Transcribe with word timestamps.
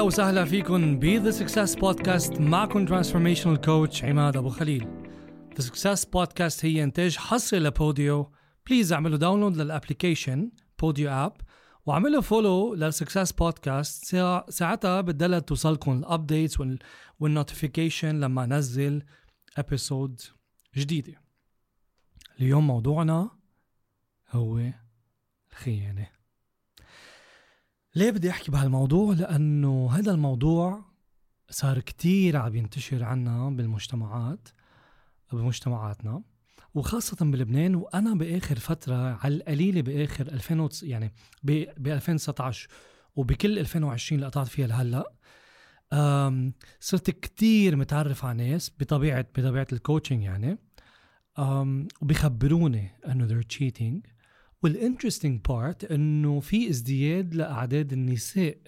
أهلا 0.00 0.06
وسهلا 0.06 0.44
فيكم 0.44 0.98
ب 0.98 1.04
The 1.04 1.30
Success 1.30 1.74
Podcast 1.74 2.40
معكم 2.40 2.86
transformational 2.86 3.60
coach 3.60 4.04
عماد 4.04 4.36
أبو 4.36 4.48
خليل. 4.48 4.88
The 5.54 5.60
Success 5.60 6.04
Podcast 6.04 6.64
هي 6.64 6.82
إنتاج 6.82 7.16
حصري 7.16 7.60
ل 7.60 7.70
Podeo. 7.70 8.32
please 8.66 8.92
اعملوا 8.92 9.18
download 9.18 9.56
لل 9.56 9.70
application 9.70 10.50
Podeo 10.78 11.10
app 11.10 11.36
واعملوا 11.86 12.20
follow 12.20 12.74
لل 12.74 12.87
Success 12.87 13.32
Podcast 13.32 14.16
ساعتها 14.48 15.00
بتدلل 15.00 15.40
توصلكم 15.40 15.92
ال 15.92 16.00
updates 16.00 16.58
وال 17.20 17.34
notification 17.34 18.20
لما 18.20 18.44
انزل 18.44 19.02
episode 19.56 20.20
جديدة. 20.76 21.22
اليوم 22.40 22.66
موضوعنا 22.66 23.30
هو 24.30 24.72
الخيانة. 25.52 26.19
ليه 27.94 28.10
بدي 28.10 28.30
أحكي 28.30 28.50
بهالموضوع؟ 28.50 29.14
لأنه 29.14 29.90
هذا 29.92 30.10
الموضوع 30.10 30.84
صار 31.50 31.80
كتير 31.80 32.36
عم 32.36 32.56
ينتشر 32.56 33.04
عنا 33.04 33.50
بالمجتمعات 33.50 34.48
بمجتمعاتنا 35.32 36.22
وخاصة 36.74 37.16
بلبنان 37.20 37.74
وأنا 37.74 38.14
بآخر 38.14 38.58
فترة 38.58 38.94
على 38.94 39.34
القليلة 39.34 39.82
بآخر 39.82 40.26
2000 40.26 40.68
يعني 40.82 41.12
ب 41.42 41.50
2019 41.86 42.68
وبكل 43.16 43.58
2020 43.58 44.18
اللي 44.18 44.30
قطعت 44.30 44.48
فيها 44.48 44.66
لهلأ 44.66 45.12
صرت 46.80 47.10
كتير 47.10 47.76
متعرف 47.76 48.24
على 48.24 48.50
ناس 48.50 48.72
بطبيعة 48.80 49.26
بطبيعة 49.36 49.66
الكوتشنج 49.72 50.22
يعني 50.22 50.58
وبيخبروني 52.02 52.90
إنه 53.08 53.28
they're 53.28 53.46
cheating. 53.56 54.19
وال 54.62 54.74
interesting 54.74 55.40
part 55.48 55.84
إنه 55.84 56.40
في 56.40 56.70
ازدياد 56.70 57.34
لأعداد 57.34 57.92
النساء 57.92 58.58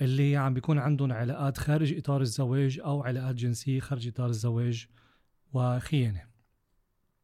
اللي 0.00 0.36
عم 0.36 0.54
بيكون 0.54 0.78
عندهم 0.78 1.12
علاقات 1.12 1.58
خارج 1.58 1.94
إطار 1.96 2.20
الزواج 2.20 2.80
أو 2.80 3.02
علاقات 3.02 3.34
جنسية 3.34 3.80
خارج 3.80 4.08
إطار 4.08 4.30
الزواج 4.30 4.86
وخيانة. 5.52 6.22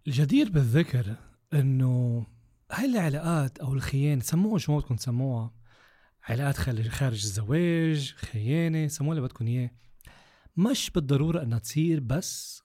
الجدير 0.07 0.51
بالذكر 0.51 1.17
إنه 1.53 2.27
هاي 2.73 2.85
العلاقات 2.85 3.59
أو 3.59 3.75
الخيانة 3.75 4.23
سموها 4.23 4.59
شو 4.59 4.73
ما 4.73 4.79
بدكم 4.79 4.97
تسموها 4.97 5.55
علاقات 6.23 6.57
خارج 6.89 7.23
الزواج 7.25 8.15
خيانة 8.15 8.87
سموها 8.87 9.17
اللي 9.17 9.29
بدكم 9.29 9.47
إياه 9.47 9.71
مش 10.57 10.91
بالضرورة 10.91 11.43
إنها 11.43 11.59
تصير 11.59 12.01
بس 12.01 12.63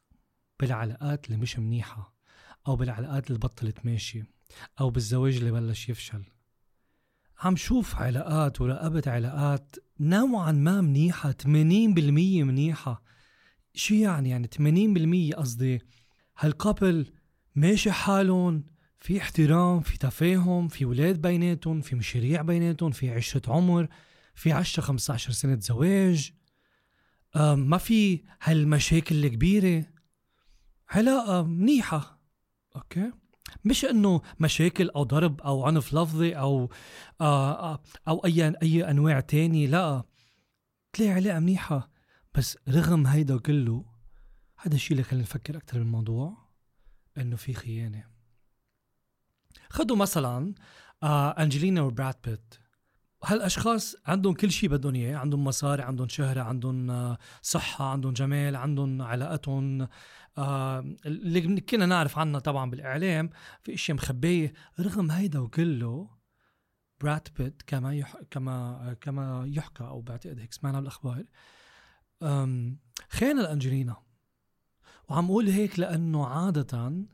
بالعلاقات 0.59 1.25
اللي 1.25 1.37
مش 1.37 1.59
منيحة 1.59 2.15
أو 2.67 2.75
بالعلاقات 2.75 3.27
اللي 3.27 3.39
بطلت 3.39 3.85
ماشية 3.85 4.40
أو 4.79 4.89
بالزواج 4.89 5.35
اللي 5.35 5.51
بلش 5.51 5.89
يفشل. 5.89 6.23
عم 7.39 7.55
شوف 7.55 7.95
علاقات 7.95 8.61
وراقبت 8.61 9.07
علاقات 9.07 9.75
نوعا 9.99 10.51
ما 10.51 10.81
منيحة 10.81 11.31
80% 11.31 12.43
منيحة. 12.43 13.03
شو 13.73 13.93
يعني؟ 13.95 14.29
يعني 14.29 14.47
80% 14.47 15.35
قصدي 15.35 15.81
هالكابل 16.37 17.11
ماشي 17.55 17.91
حالهم 17.91 18.63
في 18.99 19.21
احترام 19.21 19.81
في 19.81 19.97
تفاهم 19.97 20.67
في 20.67 20.85
ولاد 20.85 21.21
بيناتهم 21.21 21.81
في 21.81 21.95
مشاريع 21.95 22.41
بيناتهم 22.41 22.91
في 22.91 23.09
عشرة 23.09 23.53
عمر 23.53 23.87
في 24.35 24.51
10 24.51 24.83
15 24.83 25.31
سنة 25.31 25.59
زواج. 25.59 26.33
ما 27.35 27.77
في 27.77 28.23
هالمشاكل 28.41 29.25
الكبيرة. 29.25 29.85
علاقة 30.89 31.43
منيحة. 31.43 32.21
أوكي؟ 32.75 33.11
مش 33.65 33.85
إنه 33.85 34.21
مشاكل 34.39 34.89
أو 34.89 35.03
ضرب 35.03 35.41
أو 35.41 35.65
عنف 35.65 35.93
لفظي 35.93 36.33
أو 36.37 36.69
آه, 37.21 37.73
آه، 37.73 37.81
أو 38.07 38.25
أي 38.25 38.53
أي 38.63 38.89
أنواع 38.91 39.19
تاني 39.19 39.67
لا. 39.67 40.03
تلاقي 40.93 41.11
علاقه 41.11 41.39
منيحة. 41.39 41.89
بس 42.35 42.57
رغم 42.69 43.07
هيدا 43.07 43.37
كله 43.37 43.85
هذا 44.57 44.75
الشيء 44.75 44.91
اللي 44.91 45.03
خلينا 45.03 45.23
نفكر 45.23 45.57
أكثر 45.57 45.77
بالموضوع 45.79 46.37
إنه 47.17 47.35
في 47.35 47.53
خيانة. 47.53 48.03
خدوا 49.69 49.97
مثلا 49.97 50.53
آه 51.03 51.29
أنجلينا 51.29 51.81
وبراد 51.81 52.15
بيت. 52.23 52.60
هالأشخاص 53.23 53.95
عندهم 54.05 54.33
كل 54.33 54.51
شيء 54.51 54.69
بدهم 54.69 54.95
اياه 54.95 55.17
عندهم 55.17 55.43
مصاري 55.43 55.83
عندهم 55.83 56.07
شهرة 56.07 56.41
عندهم 56.41 56.91
آه، 56.91 57.17
صحة 57.41 57.85
عندهم 57.85 58.13
جمال 58.13 58.55
عندهم 58.55 59.01
علاقتهم 59.01 59.87
آه 60.37 60.79
اللي 61.05 61.61
كنا 61.61 61.85
نعرف 61.85 62.17
عنها 62.17 62.39
طبعا 62.39 62.69
بالإعلام 62.69 63.29
في 63.63 63.73
إشياء 63.73 63.97
مخبية. 63.97 64.53
رغم 64.79 65.11
هيدا 65.11 65.39
وكله 65.39 66.09
براد 67.01 67.27
بيت 67.37 67.61
كما 67.67 67.95
يح... 67.95 68.17
كما 68.31 68.95
كما 69.01 69.43
يحكى 69.47 69.83
أو 69.83 70.01
بعتقد 70.01 70.39
هيك 70.39 70.53
سمعنا 70.53 70.79
بالأخبار 70.79 71.25
خان 73.09 73.39
الانجلينا 73.39 73.95
وعم 75.09 75.25
أقول 75.25 75.47
هيك 75.47 75.79
لأنه 75.79 76.27
عادة 76.27 77.05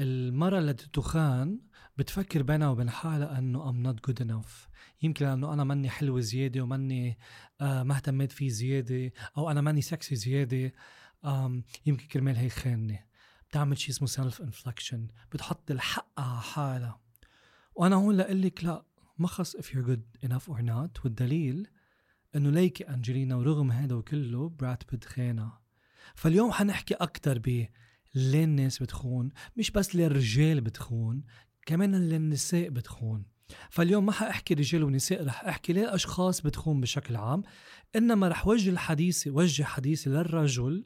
المرأة 0.00 0.58
التي 0.58 0.88
تخان 0.92 1.60
بتفكر 1.96 2.42
بينها 2.42 2.68
وبين 2.68 2.90
حالها 2.90 3.38
إنه 3.38 3.72
I'm 3.72 3.86
not 3.86 4.10
good 4.10 4.24
enough. 4.26 4.68
يمكن 5.02 5.26
لأنه 5.26 5.52
أنا 5.52 5.64
ماني 5.64 5.90
حلوة 5.90 6.20
زيادة 6.20 6.60
وماني 6.60 7.18
آه 7.60 7.82
ما 7.82 7.96
اهتميت 7.96 8.32
فيه 8.32 8.48
زيادة 8.48 9.12
أو 9.36 9.50
أنا 9.50 9.60
ماني 9.60 9.82
سكسي 9.82 10.16
زيادة. 10.16 10.72
يمكن 11.86 12.06
كرمال 12.12 12.36
هي 12.36 12.48
خانني. 12.48 12.98
بتعمل 13.48 13.78
شيء 13.78 13.90
اسمه 13.90 14.08
self 14.08 14.42
infliction 14.42 15.08
بتحط 15.32 15.70
الحق 15.70 16.20
على 16.20 16.40
حالها. 16.40 17.00
وأنا 17.74 17.96
هون 17.96 18.16
بقلك 18.16 18.64
لأ 18.64 18.84
ما 19.18 19.26
خص 19.28 19.56
if 19.56 19.64
you're 19.64 19.86
good 19.86 20.28
enough 20.28 20.48
or 20.48 20.60
not. 20.60 21.04
والدليل 21.04 21.68
إنه 22.36 22.50
ليكي 22.50 22.84
أنجلينا 22.84 23.36
ورغم 23.36 23.72
هذا 23.72 23.94
وكله 23.94 24.48
براد 24.48 24.82
بيت 24.90 25.04
خانها. 25.04 25.62
فاليوم 26.14 26.52
حنحكي 26.52 26.94
أكثر 26.94 27.38
ب 27.38 27.66
ليه 28.14 28.44
الناس 28.44 28.82
بتخون 28.82 29.28
مش 29.56 29.70
بس 29.70 29.96
ليه 29.96 30.06
الرجال 30.06 30.60
بتخون 30.60 31.24
كمان 31.66 31.94
اللي 31.94 32.16
النساء 32.16 32.68
بتخون. 32.68 33.26
فاليوم 33.70 34.06
ما 34.06 34.12
حاحكي 34.12 34.54
رجال 34.54 34.84
ونساء 34.84 35.24
رح 35.24 35.44
أحكي 35.44 35.72
ليه 35.72 35.82
الاشخاص 35.84 36.40
بتخون 36.40 36.80
بشكل 36.80 37.16
عام 37.16 37.42
إنما 37.96 38.28
رح 38.28 38.46
وجه 38.46 38.70
الحديث 38.70 39.26
وجه 39.26 39.62
حديثي 39.62 40.10
للرجل 40.10 40.84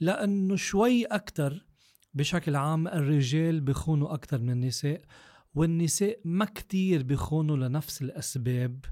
لأنه 0.00 0.56
شوي 0.56 1.04
أكثر 1.04 1.66
بشكل 2.14 2.56
عام 2.56 2.88
الرجال 2.88 3.60
بخونوا 3.60 4.14
أكثر 4.14 4.38
من 4.40 4.50
النساء 4.50 5.02
والنساء 5.54 6.20
ما 6.24 6.44
كتير 6.44 7.02
بخونوا 7.02 7.56
لنفس 7.56 8.02
الأسباب 8.02 8.84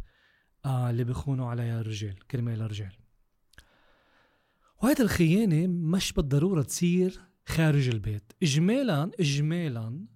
آه 0.64 0.90
اللي 0.90 1.04
بخونوا 1.04 1.46
عليها 1.46 1.80
الرجال 1.80 2.26
كرمال 2.26 2.62
الرجال. 2.62 2.92
وهيدا 4.82 5.02
الخيانة 5.04 5.66
مش 5.66 6.12
بالضرورة 6.12 6.62
تصير 6.62 7.20
خارج 7.46 7.88
البيت. 7.88 8.32
اجمالا 8.42 9.10
اجمالا 9.20 10.06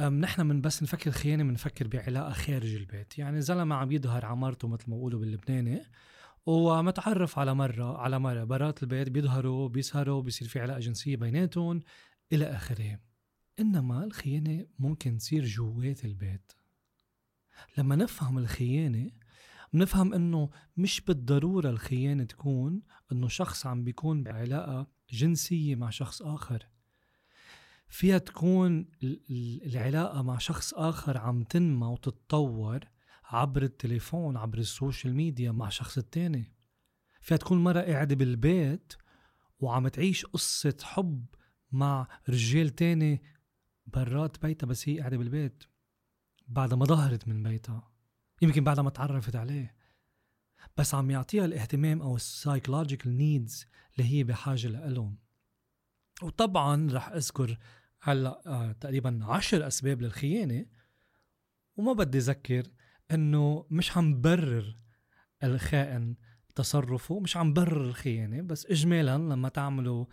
نحن 0.00 0.46
من 0.46 0.60
بس 0.60 0.82
نفكر 0.82 1.10
خيانة 1.10 1.42
بنفكر 1.42 1.88
بعلاقة 1.88 2.32
خارج 2.32 2.74
البيت. 2.74 3.18
يعني 3.18 3.40
زلمه 3.40 3.74
عم 3.74 3.92
يظهر 3.92 4.24
على 4.24 4.36
مرته 4.36 4.68
مثل 4.68 4.90
ما 4.90 4.96
بقولوا 4.96 5.20
باللبناني 5.20 5.82
ومتعرف 6.46 7.38
على 7.38 7.54
مرة 7.54 7.98
على 7.98 8.18
مرة 8.18 8.44
برات 8.44 8.82
البيت 8.82 9.08
بيظهروا 9.08 9.68
بيسهروا 9.68 10.22
بيصير 10.22 10.48
في 10.48 10.60
علاقة 10.60 10.80
جنسية 10.80 11.16
بيناتهم 11.16 11.80
إلى 12.32 12.44
آخره. 12.44 12.98
إنما 13.60 14.04
الخيانة 14.04 14.66
ممكن 14.78 15.18
تصير 15.18 15.44
جوات 15.44 16.04
البيت. 16.04 16.52
لما 17.78 17.96
نفهم 17.96 18.38
الخيانة 18.38 19.10
بنفهم 19.72 20.14
إنه 20.14 20.50
مش 20.76 21.00
بالضرورة 21.00 21.70
الخيانة 21.70 22.24
تكون 22.24 22.82
إنه 23.12 23.28
شخص 23.28 23.66
عم 23.66 23.84
بيكون 23.84 24.22
بعلاقة 24.22 24.86
جنسية 25.12 25.76
مع 25.76 25.90
شخص 25.90 26.22
آخر. 26.22 26.68
فيها 27.88 28.18
تكون 28.18 28.86
العلاقة 29.66 30.22
مع 30.22 30.38
شخص 30.38 30.74
آخر 30.74 31.18
عم 31.18 31.42
تنمى 31.42 31.86
وتتطور 31.86 32.80
عبر 33.24 33.62
التليفون 33.62 34.36
عبر 34.36 34.58
السوشيال 34.58 35.14
ميديا 35.14 35.52
مع 35.52 35.68
شخص 35.68 35.98
التاني. 35.98 36.54
فيها 37.20 37.36
تكون 37.36 37.64
مرة 37.64 37.80
قاعدة 37.80 38.14
بالبيت 38.14 38.92
وعم 39.58 39.88
تعيش 39.88 40.26
قصة 40.26 40.76
حب 40.82 41.26
مع 41.72 42.08
رجال 42.28 42.68
تاني 42.68 43.22
برات 43.86 44.42
بيتها 44.42 44.66
بس 44.66 44.88
هي 44.88 44.98
قاعدة 45.00 45.16
بالبيت. 45.16 45.64
بعد 46.46 46.74
ما 46.74 46.84
ظهرت 46.84 47.28
من 47.28 47.42
بيتها. 47.42 47.92
يمكن 48.42 48.64
بعد 48.64 48.80
ما 48.80 48.90
تعرفت 48.90 49.36
عليه. 49.36 49.81
بس 50.76 50.94
عم 50.94 51.10
يعطيها 51.10 51.44
الاهتمام 51.44 52.02
أو 52.02 52.16
ال 52.16 52.23
psychological 52.23 53.16
needs 53.16 53.66
اللي 53.92 54.12
هي 54.12 54.24
بحاجة 54.24 54.66
لهم 54.66 55.18
وطبعا 56.22 56.92
رح 56.92 57.08
أذكر 57.08 57.58
هلأ 58.00 58.42
آه 58.46 58.72
تقريبا 58.72 59.20
عشر 59.22 59.66
أسباب 59.66 60.02
للخيانة 60.02 60.66
وما 61.76 61.92
بدي 61.92 62.18
أذكر 62.18 62.62
إنه 63.10 63.66
مش 63.70 63.96
عم 63.96 64.20
برر 64.20 64.76
الخائن 65.44 66.16
تصرفه 66.54 67.20
مش 67.20 67.36
عم 67.36 67.52
برر 67.52 67.84
الخيانة 67.84 68.42
بس 68.42 68.66
اجمالا 68.66 69.18
لما 69.18 69.48
تعملوا 69.48 70.04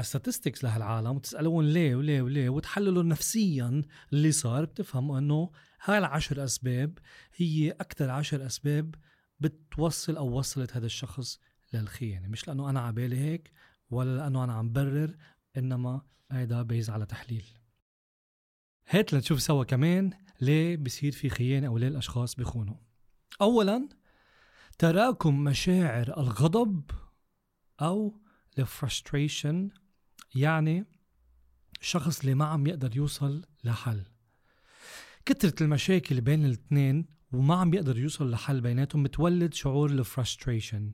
statistics 0.00 0.64
آه، 0.64 0.68
لهالعالم 0.68 1.10
وتسألون 1.10 1.64
ليه 1.64 1.96
وليه 1.96 2.22
وليه 2.22 2.48
وتحللوا 2.48 3.02
نفسيا 3.02 3.82
اللي 4.12 4.32
صار 4.32 4.64
بتفهموا 4.64 5.18
إنه 5.18 5.50
هاي 5.84 5.98
العشر 5.98 6.44
أسباب 6.44 6.98
هي 7.36 7.70
أكثر 7.70 8.10
عشر 8.10 8.46
أسباب 8.46 8.94
بتوصل 9.40 10.16
أو 10.16 10.38
وصلت 10.38 10.76
هذا 10.76 10.86
الشخص 10.86 11.40
للخيانة. 11.72 12.28
مش 12.28 12.48
لأنه 12.48 12.70
أنا 12.70 12.80
عبالي 12.80 13.18
هيك 13.18 13.52
ولا 13.90 14.16
لأنه 14.16 14.44
أنا 14.44 14.52
عم 14.52 14.72
برر 14.72 15.16
إنما 15.56 16.02
هيدا 16.30 16.62
based 16.62 16.90
على 16.90 17.06
تحليل. 17.06 17.44
هات 18.88 19.12
لنشوف 19.12 19.42
سوا 19.42 19.64
كمان 19.64 20.10
ليه 20.40 20.76
بصير 20.76 21.12
في 21.12 21.28
خيانة 21.28 21.66
أو 21.66 21.78
ليه 21.78 21.88
الأشخاص 21.88 22.34
بيخونوا. 22.34 22.76
اولا 23.40 23.88
تراكم 24.78 25.44
مشاعر 25.44 26.20
الغضب 26.20 26.90
أو 27.80 28.20
ال 28.58 28.67
frustration 28.67 29.70
يعني 30.34 30.84
الشخص 31.80 32.20
اللي 32.20 32.34
ما 32.34 32.44
عم 32.44 32.66
يقدر 32.66 32.96
يوصل 32.96 33.42
لحل. 33.64 34.04
كثرة 35.26 35.62
المشاكل 35.62 36.20
بين 36.20 36.44
الاثنين 36.44 37.06
وما 37.32 37.54
عم 37.54 37.70
بيقدر 37.70 37.98
يوصل 37.98 38.30
لحل 38.30 38.60
بيناتهم 38.60 39.02
بتولد 39.02 39.54
شعور 39.54 39.90
ال 39.90 39.99
frustration 39.99 40.92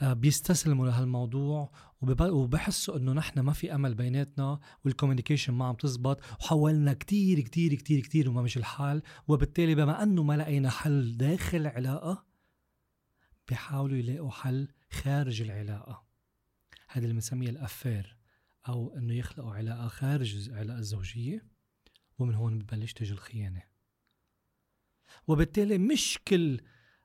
آه، 0.00 0.12
بيستسلموا 0.12 0.86
لهالموضوع 0.86 1.72
وبحسوا 2.02 2.96
إنه 2.96 3.12
نحن 3.12 3.40
ما 3.40 3.52
في 3.52 3.74
أمل 3.74 3.94
بيناتنا 3.94 4.60
وال 4.84 4.93
communication 4.93 5.54
ما 5.54 5.64
عم 5.64 5.74
تزبط 5.74 6.20
وحاولنا 6.40 6.92
كتير 6.92 7.40
كتير 7.40 7.74
كتير 7.74 8.00
كتير 8.00 8.30
وما 8.30 8.42
مش 8.42 8.56
الحال. 8.56 9.02
وبالتالي 9.28 9.74
بما 9.74 10.02
إنه 10.02 10.22
ما 10.22 10.36
لقينا 10.36 10.70
حل 10.70 11.16
داخل 11.16 11.58
العلاقة 11.58 12.26
بيحاولوا 13.48 13.96
يلاقوا 13.96 14.30
حل 14.30 14.68
خارج 14.90 15.42
العلاقة. 15.42 16.04
هذا 16.88 17.04
اللي 17.04 17.14
بنسميه 17.14 17.50
ال 17.50 17.59
affair 17.59 18.16
أو 18.68 18.96
إنه 18.96 19.14
يخلقوا 19.14 19.54
علاقة 19.54 19.88
خارج 19.88 20.48
العلاقه 20.48 20.78
الزوجية 20.78 21.46
ومن 22.18 22.34
هون 22.34 22.58
ببلش 22.58 22.92
تجي 22.92 23.12
الخيانة. 23.12 23.73
وبالتالي 25.26 25.78
مش 25.78 26.18
كل 26.28 26.60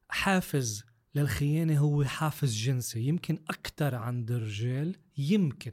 حافز 0.09 0.83
للخيانة 1.15 1.77
هو 1.79 2.03
حافز 2.03 2.55
جنسي. 2.55 2.99
يمكن 2.99 3.39
أكثر 3.49 3.95
عند 3.95 4.31
الرجال 4.31 4.95
يمكن 5.17 5.71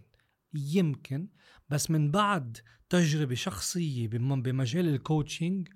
يمكن 0.55 1.29
بس 1.69 1.91
من 1.91 2.11
بعد 2.11 2.59
تجربة 2.89 3.35
شخصية 3.35 4.09
بمجال 4.09 4.89
ال 4.89 4.98
coaching 4.98 5.69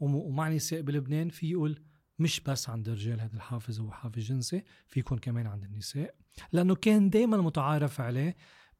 ومع 0.00 0.48
نساء 0.48 0.80
بلبنان 0.80 1.28
فيي 1.28 1.50
قول 1.50 1.82
مش 2.18 2.40
بس 2.40 2.68
عند 2.68 2.88
الرجال 2.88 3.20
هذا 3.20 3.34
الحافز 3.34 3.80
هو 3.80 3.90
حافز 3.90 4.22
جنسي 4.22 4.64
في 4.86 5.00
يكون 5.00 5.18
كمان 5.18 5.46
عند 5.46 5.64
النساء 5.64 6.14
لأنه 6.52 6.74
كان 6.74 7.10
دايما 7.10 7.36
متعارف 7.36 8.00
عليه 8.00 8.36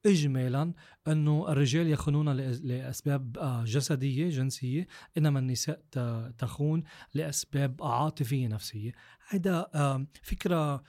اجمالا 0.06 0.72
أنه 1.08 1.52
الرجال 1.52 1.88
يخونون 1.88 2.28
لأسباب 2.36 3.38
آه، 3.38 3.64
جسدية 3.64 4.28
جنسية 4.28 4.86
إنما 5.18 5.38
النساء 5.38 5.80
تخون 6.38 6.82
لأسباب 7.14 7.82
عاطفية 7.82 8.48
نفسية. 8.48 8.92
هذا 9.28 9.66
فكرة 10.22 10.82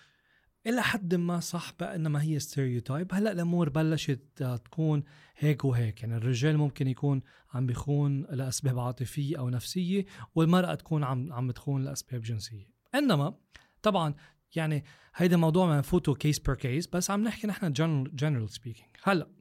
إلى 0.67 0.81
حد 0.81 1.15
ما 1.15 1.39
صح 1.39 1.73
بانما 1.79 2.23
هي 2.23 2.39
ستيريوتايب 2.39 3.13
هلأ 3.13 3.31
الأمور 3.31 3.69
بلشت 3.69 4.41
آه، 4.41 4.57
تكون 4.57 5.03
هيك 5.37 5.65
وهيك. 5.65 6.01
يعني 6.01 6.17
الرجال 6.17 6.57
ممكن 6.57 6.87
يكون 6.87 7.21
عم 7.53 7.65
بيخون 7.65 8.21
لأسباب 8.21 8.79
عاطفية 8.79 9.39
أو 9.39 9.49
نفسية 9.49 10.05
والمرأة 10.35 10.75
تكون 10.75 11.03
عم 11.03 11.33
عم 11.33 11.51
تخون 11.51 11.83
لأسباب 11.83 12.21
جنسية. 12.21 12.69
إنما 12.95 13.33
طبعا 13.81 14.13
يعني 14.55 14.83
هيدا 15.15 15.37
موضوع 15.37 15.67
ما 15.67 15.77
نفوته 15.77 16.15
case 16.15 16.39
per 16.39 16.55
case 16.55 16.87
بس 16.87 17.11
عم 17.11 17.23
نحكي 17.23 17.47
نحن 17.47 17.73
general 18.13 18.49
speaking 18.49 18.89
هلا 19.03 19.31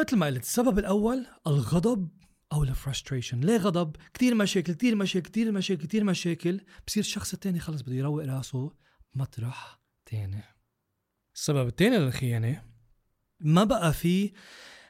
مثل 0.00 0.16
ما 0.16 0.26
قلت 0.26 0.42
السبب 0.42 0.78
الأول 0.78 1.26
الغضب 1.46 2.08
أو 2.52 2.62
ال 2.62 2.69
frustration 2.69 3.40
ليه 3.40 3.56
غضب؟ 3.56 3.96
كتير 4.14 4.34
مشاكل 4.34 4.72
كتير 4.72 4.96
مشاكل 4.96 5.28
كتير 5.28 5.52
مشاكل 5.52 5.86
كتير 5.86 6.04
مشاكل. 6.04 6.60
بصير 6.86 7.00
الشخص 7.00 7.32
التاني 7.32 7.60
خلص 7.60 7.82
بده 7.82 7.94
يروق 7.94 8.24
راسه 8.24 8.72
مطرح 9.14 9.80
تاني. 10.06 10.42
السبب 11.34 11.66
التاني 11.66 11.98
للخيانة 11.98 12.62
ما 13.40 13.64
بقى 13.64 13.92
في 13.92 14.32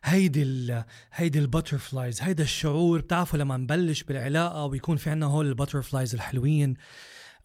هيدي 0.05 0.43
ال 0.43 0.85
هيدي 1.13 1.39
ال 1.39 1.46
butterflies 1.46 2.23
هيدا 2.23 2.43
الشعور. 2.43 3.01
بتعرفوا 3.01 3.39
لما 3.39 3.57
نبلش 3.57 4.03
بالعلاقة 4.03 4.65
ويكون 4.65 4.97
في 4.97 5.11
عنا 5.11 5.27
هول 5.27 5.47
ال 5.47 5.52
butterflies 5.52 6.15
الحلوين. 6.15 6.75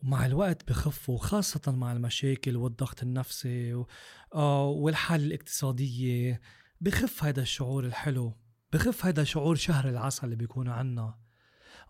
مع 0.04 0.26
الوقت 0.26 0.70
بخفوا 0.70 1.18
خاصة 1.18 1.72
مع 1.72 1.92
المشاكل 1.92 2.58
والضغط 2.58 3.04
النفسي 3.04 3.86
آه، 4.34 4.68
والحالة 4.68 5.26
الاقتصادية. 5.26 6.42
بخف 6.82 7.24
هذا 7.24 7.42
الشعور 7.42 7.86
الحلو 7.86 8.34
بخف 8.74 9.06
هذا 9.06 9.24
شعور 9.24 9.56
شهر 9.56 9.90
العسل 9.90 10.26
اللي 10.26 10.36
بيكون 10.36 10.68
عنا. 10.70 11.18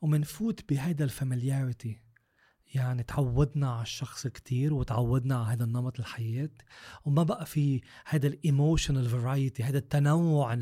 ومنفوت 0.01 0.69
بهيدا 0.69 1.03
ال 1.03 1.11
familiarity. 1.11 2.01
يعني 2.73 3.03
تعودنا 3.03 3.71
على 3.71 3.81
الشخص 3.81 4.27
كتير 4.27 4.73
وتعودنا 4.73 5.35
على 5.37 5.53
هذا 5.53 5.63
النمط 5.63 5.99
الحياة. 5.99 6.49
وما 7.05 7.23
بقى 7.23 7.45
في 7.45 7.81
هذا 8.05 8.27
ال 8.27 8.36
emotional 8.36 9.09
variety 9.09 9.63
هذا 9.63 9.77
التنوع 9.77 10.57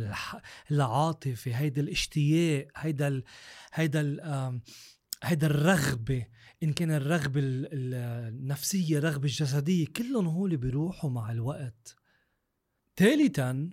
العاطفي 0.71 1.53
هذا 1.53 1.80
الاشتياق 1.81 2.68
هذا 2.75 3.21
هذا 3.74 4.01
هيدا 5.23 5.47
الرغبة 5.47 6.25
إن 6.63 6.73
كان 6.73 6.91
الرغبة 6.91 7.41
النفسية 7.44 8.97
الرغبة 8.97 9.25
الجسدية 9.25 9.85
كلهم 9.88 10.27
هول 10.27 10.57
بيروحوا 10.57 11.09
مع 11.09 11.31
الوقت. 11.31 11.95
ثالثا 12.97 13.69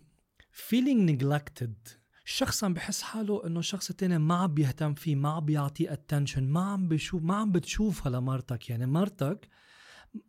feeling 0.52 1.10
neglected. 1.10 2.02
الشخص 2.24 2.64
عم 2.64 2.74
بحس 2.74 3.02
حاله 3.02 3.46
إنه 3.46 3.58
الشخص 3.58 3.90
التاني 3.90 4.18
ما 4.18 4.34
عم 4.34 4.54
بيهتم 4.54 4.94
فيه 4.94 5.16
ما 5.16 5.30
عم 5.30 5.44
بيعطيه 5.44 5.92
اتنشن 5.92 6.44
ما 6.48 6.60
عم 6.72 6.88
بشوف 6.88 7.22
ما 7.22 7.36
عم 7.36 7.52
بتشوفها 7.52 8.10
لمرتك. 8.12 8.70
يعني 8.70 8.86
مرتك 8.86 9.48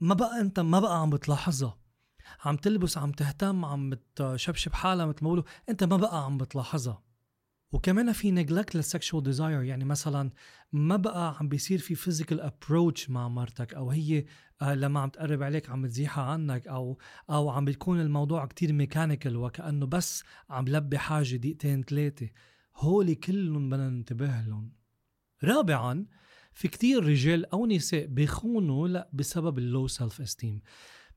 ما 0.02 0.14
بقى 0.14 0.42
انت 0.42 0.60
ما 0.60 0.80
بقى 0.80 1.02
عم 1.02 1.10
بتلاحظها. 1.10 1.80
عم 2.46 2.56
تلبس 2.56 2.98
عم 2.98 3.12
تهتم 3.12 3.66
عم 3.66 3.90
بتشبشب 3.90 4.74
حالها 4.74 5.06
مثل 5.06 5.18
ما 5.22 5.28
بقولوا 5.28 5.44
أنت 5.70 5.84
ما 5.84 5.98
بقى 5.98 6.26
عم 6.26 6.38
بتلاحظها. 6.38 7.04
وكمان 7.74 8.12
في 8.12 8.32
neglect 8.32 8.76
لل 8.76 8.88
sexual 8.88 9.24
desire 9.24 9.64
يعني 9.64 9.86
مثلا 9.86 10.32
ما 10.72 10.96
بقى 10.96 11.36
عم 11.40 11.48
بيصير 11.50 11.80
في 11.80 11.96
physical 11.96 12.42
approach 12.42 13.10
مع 13.10 13.28
مرتك 13.28 13.74
أو 13.74 13.90
هي 13.90 14.26
آه، 14.62 14.76
لما 14.76 15.00
عم 15.00 15.10
تقرب 15.10 15.44
عليك 15.44 15.70
عم 15.70 15.88
تزيحها 15.88 16.24
عنك 16.24 16.68
أو 16.68 17.00
أو 17.30 17.50
عم 17.50 17.66
بيكون 17.66 18.02
الموضوع 18.02 18.46
كتير 18.46 18.74
mechanical 18.74 19.38
وكأنه 19.38 19.86
بس 19.86 20.24
عم 20.50 20.66
لبي 20.68 20.98
حاجة 20.98 21.36
دقيقتين 21.36 21.84
ثلاثة 21.84 22.30
هولي 22.76 23.16
كلهم 23.16 23.70
بدنا 23.70 23.90
ننتبه 23.90 24.42
لهم. 24.42 24.72
رابعا 25.44 26.06
في 26.54 26.68
كتير 26.68 27.06
رجال 27.06 27.46
أو 27.46 27.66
نساء 27.66 28.06
بيخونوا 28.06 28.88
لا 28.88 29.10
بسبب 29.14 29.58
ال 29.58 29.65
low 29.65 29.88
self 29.88 30.22
esteem 30.22 30.62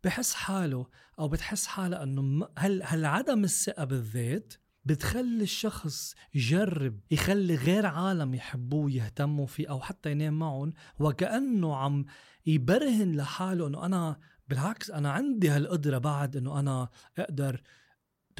بحس 0.05 0.35
حاله 0.35 0.87
أو 1.19 1.29
بتحس 1.29 1.67
حالها 1.67 2.03
إنه 2.03 2.49
هل 2.59 2.83
هل 2.83 3.05
عدم 3.05 3.45
الثقة 3.45 3.85
بالذات 3.85 4.55
بتخلي 4.87 5.43
الشخص 5.43 6.15
يجرب 6.35 7.01
يخلي 7.11 7.55
غير 7.55 7.87
عالم 7.87 8.35
يحبوه 8.35 8.85
ويهتموا 8.85 9.47
فيه 9.47 9.71
أو 9.71 9.81
حتى 9.81 10.11
ينام 10.11 10.39
معهم 10.39 10.73
وكأنه 10.99 11.77
عم 11.77 12.05
يبرهن 12.47 13.17
لحاله 13.17 13.67
إنه 13.67 13.87
أنا 13.87 14.21
بالعكس 14.49 14.91
أنا 14.91 15.11
عندي 15.13 15.49
هالقدرة 15.51 15.99
بعد 15.99 16.37
إنه 16.37 16.61
أنا 16.61 16.89
أقدر 17.19 17.63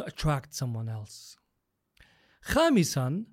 to 0.01 0.05
attract 0.05 0.59
someone 0.59 0.89
else. 0.89 1.39
خامسا 2.43 3.25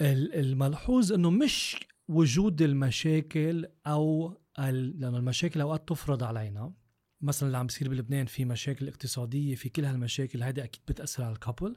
الملحوظ 0.00 1.12
إنه 1.12 1.30
مش 1.30 1.76
وجود 2.08 2.62
المشاكل 2.62 3.66
أو 3.86 4.38
لأنه 4.58 5.16
المشاكل 5.16 5.60
أوقات 5.60 5.88
تفرض 5.88 6.22
علينا. 6.22 6.72
مثلا 7.20 7.46
اللي 7.46 7.58
عم 7.58 7.66
بيصير 7.66 7.88
بلبنان 7.88 8.26
في 8.26 8.44
مشاكل 8.44 8.88
اقتصادية 8.88 9.54
في 9.54 9.68
كل 9.68 9.84
هالمشاكل 9.84 10.42
هيدي 10.42 10.64
أكيد 10.64 10.82
بتأثر 10.88 11.22
على 11.24 11.32
الكابل 11.32 11.76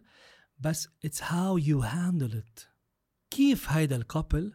بس 0.62 0.88
it's 1.06 1.20
how 1.20 1.58
you 1.58 1.82
handle 1.82 2.34
it. 2.34 2.68
كيف 3.30 3.70
هيدا 3.70 3.96
الكابل 3.96 4.54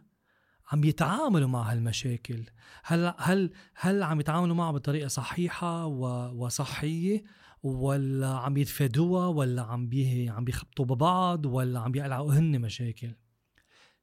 عم 0.71 0.83
يتعاملوا 0.83 1.47
مع 1.47 1.71
هالمشاكل؟ 1.71 2.45
هل 2.83 3.13
هل 3.17 3.53
هل 3.75 4.03
عم 4.03 4.19
يتعاملوا 4.19 4.55
معها 4.55 4.71
بطريقة 4.71 5.07
صحيحة 5.07 5.85
وصحية 5.85 7.23
ولا 7.63 8.27
عم 8.27 8.57
يتفادوها 8.57 9.27
ولا 9.27 9.61
عم 9.61 9.87
بيه 9.89 10.31
عم 10.31 10.45
بيخبطوا 10.45 10.85
ببعض 10.85 11.45
ولا 11.45 11.79
عم 11.79 11.91
بيقلعوا 11.91 12.33
هن 12.33 12.61
مشاكل؟ 12.61 13.15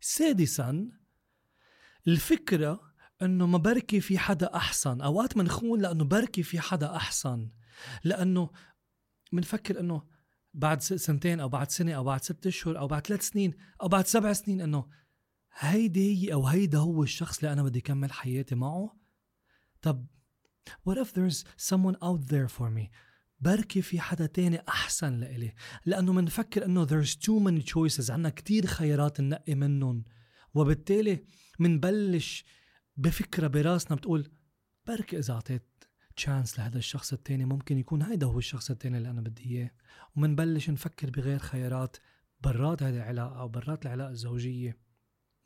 سادسا 0.01 0.89
الفكرة 2.09 2.81
إنه 3.23 3.47
ما 3.47 3.59
بركي 3.59 4.01
في 4.01 4.19
حدا 4.19 4.57
أحسن. 4.57 5.01
أوقات 5.01 5.37
منخون 5.37 5.81
لأنه 5.81 6.05
بركي 6.05 6.43
في 6.43 6.61
حدا 6.61 6.97
أحسن. 6.97 7.51
لأنه 8.05 8.51
منفكر 9.33 9.81
إنه 9.81 10.03
بعد 10.55 10.83
سنتين 10.83 11.41
أو 11.41 11.49
بعد 11.49 11.71
سنة 11.71 11.93
أو 11.93 12.05
بعد 12.05 12.25
ست 12.25 12.47
أشهر 12.47 12.79
أو 12.79 12.87
بعد 12.87 13.07
ثلاث 13.07 13.29
سنين 13.29 13.55
أو 13.83 13.89
بعد 13.89 14.07
سبع 14.07 14.33
سنين 14.33 14.61
إنه 14.61 14.89
هيدي 15.59 16.27
هي 16.27 16.33
أو 16.33 16.47
هيدا 16.47 16.79
هو 16.79 17.03
الشخص 17.03 17.39
اللي 17.39 17.53
أنا 17.53 17.63
بدي 17.63 17.79
اكمل 17.79 18.13
حياتي 18.13 18.55
معه. 18.55 18.97
طب 19.83 20.07
what 20.89 20.95
if 20.95 21.09
there's 21.09 21.45
someone 21.71 21.97
out 21.97 22.29
there 22.29 22.49
for 22.59 22.71
me 22.71 22.91
بركي 23.41 23.83
في 23.83 24.01
حدا 24.01 24.27
تاني 24.27 24.61
أحسن 24.69 25.21
لإلي. 25.21 25.55
لأنه 25.87 26.13
منفكر 26.13 26.65
إنه 26.65 26.87
there's 26.87 27.11
too 27.11 27.41
many 27.47 27.65
choices 27.73 28.11
عنا 28.11 28.31
كتير 28.31 28.67
خيارات 28.67 29.21
ننقي 29.21 29.55
منهم. 29.55 30.05
وبالتالي 30.55 31.25
منبلش 31.59 32.45
بفكرة 32.97 33.47
براسنا 33.47 33.97
بتقول 33.97 34.33
بركي 34.87 35.19
إذا 35.19 35.35
أعطيت 35.35 35.74
تشانس 36.17 36.59
لهذا 36.59 36.79
الشخص 36.79 37.13
التاني 37.13 37.45
ممكن 37.45 37.79
يكون 37.79 38.03
هيدا 38.03 38.27
هو 38.27 38.39
الشخص 38.39 38.71
التاني 38.71 38.99
اللي 38.99 39.11
أنا 39.11 39.21
بدي 39.21 39.43
إياه. 39.45 39.71
ومنبلش 40.17 40.71
نفكر 40.71 41.11
بغير 41.11 41.39
خيارات. 41.39 41.97
برات 42.41 42.83
هذه 42.83 42.97
العلاقة 42.97 43.41
أو 43.41 43.49
برات 43.49 43.87
العلاقة 43.87 44.11
الزوجية. 44.11 44.79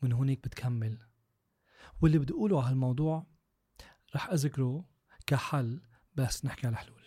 من 0.03 0.13
هونيك 0.13 0.45
بتكمل. 0.45 0.99
واللي 2.01 2.19
بدي 2.19 2.33
أقوله 2.33 2.63
على 2.63 2.71
هالموضوع 2.71 3.27
رح 4.15 4.29
أذكره 4.31 4.85
كحل 5.27 5.81
بس 6.15 6.45
نحكي 6.45 6.67
على 6.67 6.77
حلول. 6.77 7.03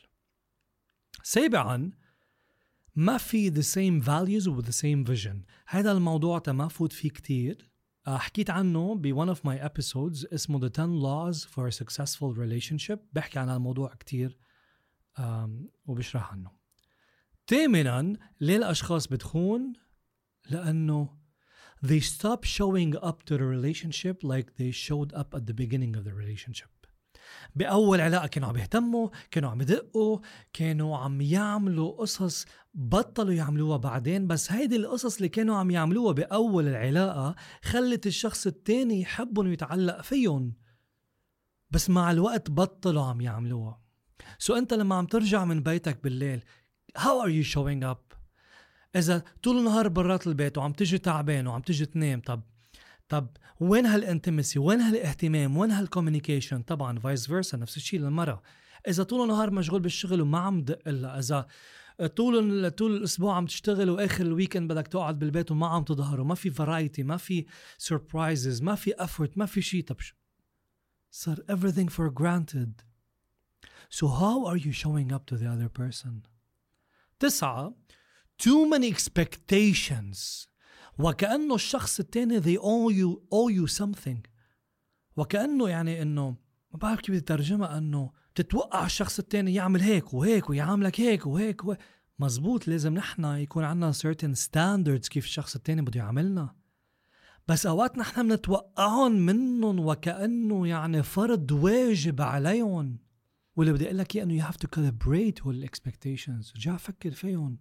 سابعا 1.24 1.92
ما 2.96 3.18
في 3.18 3.52
the 3.52 3.66
same 3.66 4.06
values 4.06 4.48
و 4.48 4.62
the 4.62 4.76
same 4.76 5.12
vision. 5.12 5.36
هذا 5.68 5.92
الموضوع 5.92 6.44
ما 6.48 6.68
فوت 6.68 6.94
فيه 6.94 7.10
كتير. 7.10 7.71
حكيت 8.08 8.50
عنه 8.50 8.96
ب 8.96 9.26
one 9.26 9.36
of 9.36 9.40
my 9.40 9.58
episodes 9.70 10.34
اسمه 10.34 10.60
The 10.60 10.70
10 10.70 11.00
Laws 11.02 11.46
for 11.46 11.68
a 11.68 11.72
Successful 11.72 12.34
Relationship 12.36 13.00
بحكي 13.14 13.40
عن 13.40 13.50
الموضوع 13.50 13.94
كتير 13.94 14.38
وبشرح 15.86 16.32
عنه 16.32 16.52
ثامنا 17.48 18.18
ليه 18.42 18.58
الأشخاص 18.58 19.08
بتخون 19.08 19.74
لأنه 20.50 21.22
they 21.86 22.00
stop 22.00 22.46
showing 22.46 22.96
up 22.96 23.24
to 23.24 23.38
the 23.38 23.46
relationship 23.46 24.24
like 24.24 24.56
they 24.58 24.72
showed 24.72 25.14
up 25.14 25.34
at 25.34 25.46
the 25.48 25.54
beginning 25.54 25.96
of 25.96 26.04
the 26.04 26.14
relationship 26.14 26.81
بأول 27.56 28.02
علاقة 28.02 28.28
كانوا 28.28 28.50
عم 28.50 28.58
يهتموا 28.58 29.10
كانوا 29.32 29.50
عم 29.50 29.62
يدقوا 29.62 30.20
كانوا 30.54 30.98
عم 30.98 31.22
يعملوا 31.22 31.92
قصص 31.92 32.46
بطلوا 32.74 33.34
يعملوها 33.34 33.78
بعدين. 33.78 34.28
بس 34.28 34.52
هيدي 34.52 34.76
القصص 34.76 35.16
اللي 35.16 35.30
كانوا 35.30 35.56
عم 35.58 35.72
يعملوها 35.72 36.14
بأول 36.14 36.68
العلاقة 36.68 37.36
خلت 37.64 38.08
الشخص 38.08 38.48
التاني 38.48 39.02
يحبهم 39.02 39.48
ويتعلق 39.48 40.02
فيهم. 40.02 40.54
بس 41.72 41.90
مع 41.90 42.12
الوقت 42.12 42.52
بطلوا 42.52 43.04
عم 43.04 43.22
يعملوها. 43.22 43.82
so 44.38 44.56
أنت 44.56 44.74
لما 44.74 44.96
عم 44.96 45.06
ترجع 45.06 45.46
من 45.46 45.64
بيتك 45.64 46.04
بالليل 46.04 46.44
how 47.00 47.26
are 47.26 47.30
you 47.30 47.54
showing 47.54 47.84
up 47.84 48.18
إذا 48.96 49.24
طول 49.44 49.58
النهار 49.58 49.88
برات 49.88 50.28
البيت 50.28 50.58
وعم 50.58 50.74
تجي 50.74 50.98
تعبان 50.98 51.48
وعم 51.48 51.62
تجي 51.62 51.86
تنام 51.86 52.22
طب 52.22 52.42
طب 53.12 53.28
وين 53.60 53.86
هال 53.86 53.99
intimacy؟ 53.99 54.60
وين 54.60 54.82
هالاهتمام؟ 54.82 55.58
وين 55.58 55.72
هال 55.72 55.84
communication 55.84 56.62
طبعا 56.62 57.00
vice 57.00 57.28
versa 57.28 57.58
نفس 57.58 57.78
الشيء 57.78 58.00
للمرة 58.00 58.42
إذا 58.88 59.04
طول 59.04 59.24
النهار 59.24 59.52
مشغول 59.52 59.82
بالشغل 59.82 60.22
وما 60.22 60.40
عم 60.40 60.62
دق 60.62 60.80
إلا 60.88 61.20
إذا 61.20 61.48
طول 62.16 62.72
طول 62.72 62.96
الأسبوع 62.98 63.36
عم 63.36 63.46
تشتغل 63.46 63.90
وآخر 63.90 64.26
ال 64.26 64.31
weekend 64.31 64.72
بدك 64.72 64.88
تقعد 64.88 65.20
بالبيت 65.20 65.52
وما 65.52 65.68
عم 65.68 65.84
تظهر 65.84 66.22
وما 66.22 66.36
في 66.36 66.52
variety 66.52 67.04
ما 67.04 67.18
في 67.18 67.46
surprises 67.78 68.62
ما 68.62 68.76
في 68.76 68.94
effort 68.98 69.38
ما 69.38 69.46
في 69.46 69.62
شيء 69.62 69.84
طب 69.84 69.98
صار 71.12 71.36
everything 71.36 71.90
for 71.90 72.10
granted. 72.10 72.84
So 73.90 74.08
how 74.08 74.46
are 74.46 74.58
you 74.58 74.72
showing 74.72 75.12
up 75.12 75.26
to 75.26 75.36
the 75.36 75.48
other 75.48 75.70
person? 75.70 76.22
تسعة 77.20 77.74
too 78.38 78.70
many 78.70 78.88
expectations. 78.88 80.51
وكأنه 81.02 81.56
الشخص 81.56 82.00
التاني 82.00 82.42
they 82.42 82.60
owe 82.60 82.94
you 82.94 83.20
owe 83.34 83.52
you 83.58 83.78
something. 83.82 84.18
وكأنه 85.18 85.70
يعني 85.70 86.02
إنه 86.02 86.30
ما 86.72 86.80
بعرف 86.80 87.02
كيف 87.02 87.10
بدي 87.12 87.22
ترجمها 87.22 87.78
إنه 87.78 88.12
تتوقع 88.36 88.86
الشخص 88.86 89.20
التاني 89.20 89.54
يعمل 89.54 89.82
هيك 89.82 90.14
وهيك 90.14 90.50
ويعاملك 90.50 91.02
هيك 91.02 91.26
وهيك, 91.28 91.66
وهيك. 91.66 91.80
مزبوط 92.20 92.68
لازم 92.68 92.94
نحن 92.94 93.26
يكون 93.26 93.64
عندنا 93.64 93.92
certain 93.94 94.36
standards 94.36 95.08
كيف 95.10 95.26
الشخص 95.26 95.56
التاني 95.56 95.82
بده 95.82 96.00
يعاملنا. 96.00 96.56
بس 97.48 97.66
أوقات 97.66 97.98
نحن 97.98 98.28
بنتوقعهم 98.28 99.12
منهم 99.12 99.80
وكأنه 99.80 100.68
يعني 100.68 101.04
فرض 101.04 101.52
واجب 101.52 102.22
عليهم. 102.22 102.98
واللي 103.56 103.74
بدي 103.74 103.86
أقول 103.86 103.98
لك 103.98 104.16
إياه 104.16 104.24
إنه 104.24 104.44
you 104.44 104.52
have 104.52 104.56
to 104.58 104.68
calibrate 104.76 105.44
هول 105.44 105.56
الاكسبكتيشنز 105.56 106.54
رجع 106.56 106.78
فكر 106.78 107.12
فيهم. 107.12 107.60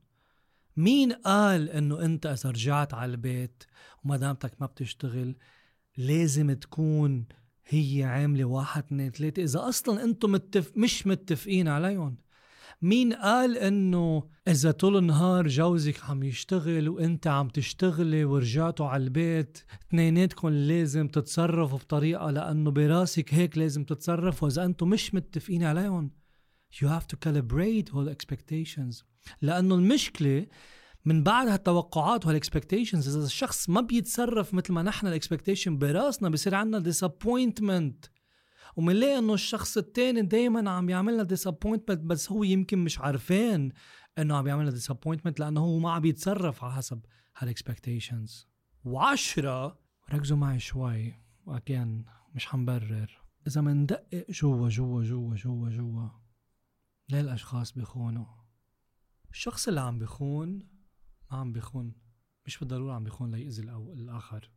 مين 0.80 1.12
قال 1.12 1.70
إنه 1.70 2.04
أنت 2.04 2.26
إذا 2.26 2.50
رجعت 2.50 2.94
على 2.94 3.10
البيت 3.12 3.64
ومدامتك 4.04 4.52
ما 4.60 4.66
بتشتغل 4.66 5.36
لازم 5.96 6.52
تكون 6.52 7.26
هي 7.66 8.04
عاملة 8.04 8.44
واحد 8.44 8.84
اثنين 8.84 9.10
ثلاثة؟ 9.10 9.42
إذا 9.42 9.68
أصلا 9.68 10.04
أنتم 10.04 10.32
متف... 10.32 10.72
مش 10.76 11.06
متفقين 11.06 11.68
عليهم. 11.68 12.16
مين 12.82 13.12
قال 13.12 13.58
إنه 13.58 14.28
إذا 14.48 14.70
طول 14.70 14.96
النهار 14.96 15.48
جوزك 15.48 16.04
عم 16.04 16.22
يشتغل 16.22 16.88
وأنت 16.88 17.26
عم 17.26 17.48
تشتغلي 17.48 18.24
ورجعتوا 18.24 18.86
على 18.86 19.04
البيت 19.04 19.58
اثنيناتكم 19.88 20.48
لازم 20.48 21.08
تتصرفوا 21.08 21.78
بطريقة 21.78 22.30
لأنه 22.30 22.70
براسك 22.70 23.34
هيك 23.34 23.58
لازم 23.58 23.84
تتصرف 23.84 24.42
واذا 24.42 24.64
أنتم 24.64 24.88
مش 24.88 25.14
متفقين 25.14 25.62
عليهم 25.62 26.10
you 26.72 26.86
have 26.86 27.06
to 27.06 27.16
calibrate 27.16 27.88
all 27.94 28.08
expectations. 28.08 29.09
لأنه 29.42 29.74
المشكلة 29.74 30.46
من 31.04 31.22
بعد 31.22 31.48
هالتوقعات 31.48 32.26
وهال 32.26 32.44
expectations 32.44 33.16
إذا 33.16 33.26
الشخص 33.26 33.68
ما 33.68 33.80
بيتصرف 33.80 34.54
مثل 34.54 34.72
ما 34.72 34.82
نحن 34.82 35.06
ال 35.06 35.12
expectation 35.12 35.78
براسنا 35.78 36.28
بصير 36.28 36.54
عندنا 36.54 36.78
disappointment 36.78 38.04
ومنلاقي 38.76 39.18
إنه 39.18 39.34
الشخص 39.34 39.76
التاني 39.76 40.22
دايما 40.22 40.70
عم 40.70 40.90
يعمل 40.90 41.14
لنا 41.14 41.22
disappointment 41.22 42.00
بس 42.00 42.32
هو 42.32 42.42
يمكن 42.42 42.78
مش 42.78 42.98
عارفين 42.98 43.72
إنه 44.18 44.36
عم 44.36 44.46
يعمل 44.46 44.62
لنا 44.62 44.70
disappointment 44.70 45.40
لأنه 45.40 45.60
هو 45.60 45.78
ما 45.78 45.92
عم 45.92 46.02
بيتصرف 46.02 46.64
على 46.64 46.72
حسب 46.72 47.00
هال 47.36 47.52
expectations 47.52 48.48
وعشرة 48.84 49.78
ركزوا 50.12 50.36
معي 50.36 50.58
شوي. 50.58 51.14
و 51.46 51.56
again 51.56 52.04
مش 52.34 52.46
حنبرر 52.46 53.22
إذا 53.46 53.60
مندقق 53.60 54.26
جوا 54.30 54.68
جوا 54.68 55.04
جوا 55.04 55.34
جوا 55.34 55.70
جوا 55.70 56.08
ليه 57.08 57.20
الأشخاص 57.20 57.72
بيخونوا؟ 57.72 58.39
الشخص 59.30 59.68
اللي 59.68 59.80
عم 59.80 59.98
بيخون 59.98 60.48
ما 61.30 61.38
عم 61.38 61.52
بيخون 61.52 61.94
مش 62.46 62.58
بالضرورة 62.58 62.94
عم 62.94 63.04
بيخون 63.04 63.30
ليأذي 63.30 63.62
الآخر. 63.62 64.50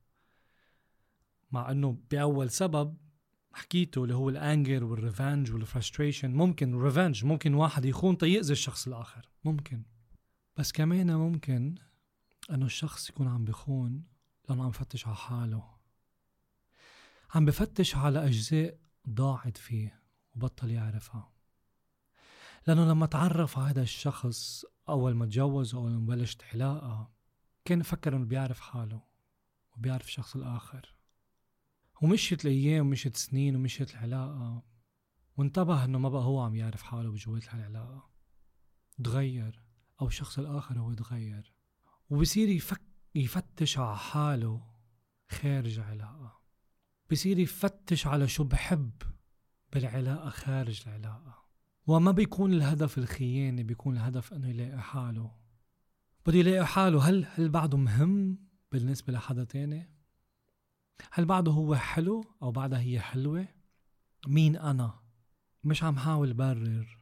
مع 1.51 1.71
إنه 1.71 1.97
بأول 2.11 2.49
سبب 2.49 2.97
حكيته 3.53 4.03
اللي 4.03 4.15
هو 4.15 4.29
ال 4.29 4.38
anger 4.38 4.83
وال 4.83 4.98
revenge 4.98 5.51
وال 5.51 5.63
frustration 5.63 6.31
ممكن 6.31 6.75
revenge 6.75 7.25
ممكن 7.25 7.53
واحد 7.53 7.85
يخون 7.85 8.17
تيأذي 8.17 8.51
الشخص 8.51 8.87
الآخر. 8.87 9.29
ممكن. 9.43 9.83
بس 10.57 10.71
كمان 10.71 11.15
ممكن 11.15 11.75
إنه 12.51 12.65
الشخص 12.65 13.09
يكون 13.09 13.27
عم 13.27 13.45
بخون 13.45 14.03
لأنه 14.49 14.63
عم 14.63 14.69
بفتش 14.69 15.07
على 15.07 15.15
حاله. 15.15 15.73
عم 17.35 17.45
بفتش 17.45 17.95
على 17.95 18.25
أجزاء 18.25 18.77
ضاعت 19.09 19.57
فيه 19.57 20.01
وبطل 20.35 20.71
يعرفها. 20.71 21.32
لأنه 22.67 22.85
لما 22.85 23.05
تعرف 23.05 23.57
على 23.57 23.69
هذا 23.69 23.81
الشخص 23.81 24.65
أول 24.89 25.13
ما 25.15 25.25
تجوز 25.25 25.75
أو 25.75 25.87
لما 25.87 26.15
بلشت 26.15 26.43
علاقة 26.53 27.11
كان 27.65 27.81
فكر 27.81 28.15
إنه 28.15 28.25
بيعرف 28.25 28.59
حاله 28.59 29.01
وبيعرف 29.75 30.05
الشخص 30.05 30.35
الآخر. 30.35 30.95
ومشيت 32.01 32.45
الأيام 32.45 32.87
ومشيت 32.87 33.17
سنين 33.17 33.55
ومشيت 33.55 33.91
العلاقة 33.91 34.63
وانتبه 35.37 35.85
إنه 35.85 35.99
ما 35.99 36.09
بقى 36.09 36.23
هو 36.23 36.41
عم 36.41 36.55
يعرف 36.55 36.81
حاله 36.81 37.11
بجوات 37.11 37.53
العلاقة. 37.53 38.09
تغير 39.03 39.63
أو 40.01 40.07
الشخص 40.07 40.39
الآخر 40.39 40.79
هو 40.79 40.93
تغير 40.93 41.53
وبصير 42.09 42.49
يفك 42.49 42.81
يفتش 43.15 43.77
على 43.77 43.97
حاله 43.97 44.73
خارج 45.29 45.79
العلاقة. 45.79 46.41
بصير 47.11 47.39
يفتش 47.39 48.07
على 48.07 48.27
شو 48.27 48.43
بحب 48.43 48.91
بالعلاقة 49.73 50.29
خارج 50.29 50.83
العلاقة. 50.87 51.42
وما 51.87 52.11
بيكون 52.11 52.53
الهدف 52.53 52.97
الخيانة 52.97 53.63
بيكون 53.63 53.97
الهدف 53.97 54.33
إنه 54.33 54.49
يلاقي 54.49 54.81
حاله 54.81 55.31
بده 56.25 56.37
يلاقي 56.37 56.65
حاله 56.65 57.09
هل 57.09 57.25
هل 57.35 57.49
بعده 57.49 57.77
مهم 57.77 58.37
بالنسبة 58.71 59.13
لحدا 59.13 59.43
تاني؟ 59.43 59.89
هل 61.11 61.25
بعده 61.25 61.51
هو 61.51 61.75
حلو 61.75 62.23
أو 62.41 62.51
بعدها 62.51 62.79
هي 62.79 62.99
حلوة؟ 62.99 63.47
مين 64.27 64.55
أنا؟ 64.55 64.93
مش 65.63 65.83
عم 65.83 65.97
حاول 65.97 66.33
برر 66.33 66.97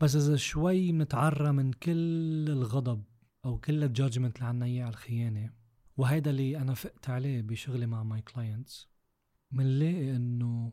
بس 0.00 0.16
إذا 0.16 0.36
شوي 0.36 0.92
منتعرى 0.92 1.52
من 1.52 1.72
كل 1.72 2.46
الغضب 2.48 3.04
أو 3.44 3.58
كل 3.58 3.84
ال 3.84 3.90
judgment 3.90 4.36
اللي 4.36 4.46
عنا 4.48 4.66
إياه 4.66 4.82
على 4.84 4.90
الخيانة 4.90 5.52
وهيدا 5.96 6.30
اللي 6.30 6.58
أنا 6.58 6.74
فقت 6.74 7.10
عليه 7.10 7.42
بشغلي 7.42 7.86
مع 7.86 8.02
my 8.02 8.22
clients 8.22 8.88
منلاقي 9.50 10.16
إنه 10.16 10.72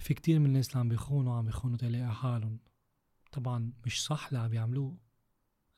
في 0.00 0.14
كتير 0.14 0.38
من 0.38 0.46
الناس 0.46 0.68
اللي 0.68 0.80
عم 0.80 0.88
بيخونوا 0.88 1.36
عم 1.36 1.44
بيخونوا 1.44 1.76
تيلاقوا 1.76 2.14
حالهم. 2.14 2.58
طبعا 3.32 3.72
مش 3.86 4.04
صح 4.04 4.26
اللي 4.26 4.38
عم 4.38 4.48
بيعملوه 4.48 4.98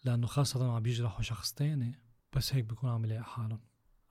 لأنه 0.04 0.26
خاصة 0.26 0.72
عم 0.72 0.82
بيجرحوا 0.82 1.22
شخص 1.22 1.52
تاني 1.52 2.02
بس 2.32 2.54
هيك 2.54 2.64
بيكونوا 2.64 2.94
عم 2.94 3.04
يلاقي 3.04 3.24
حالهم. 3.24 3.60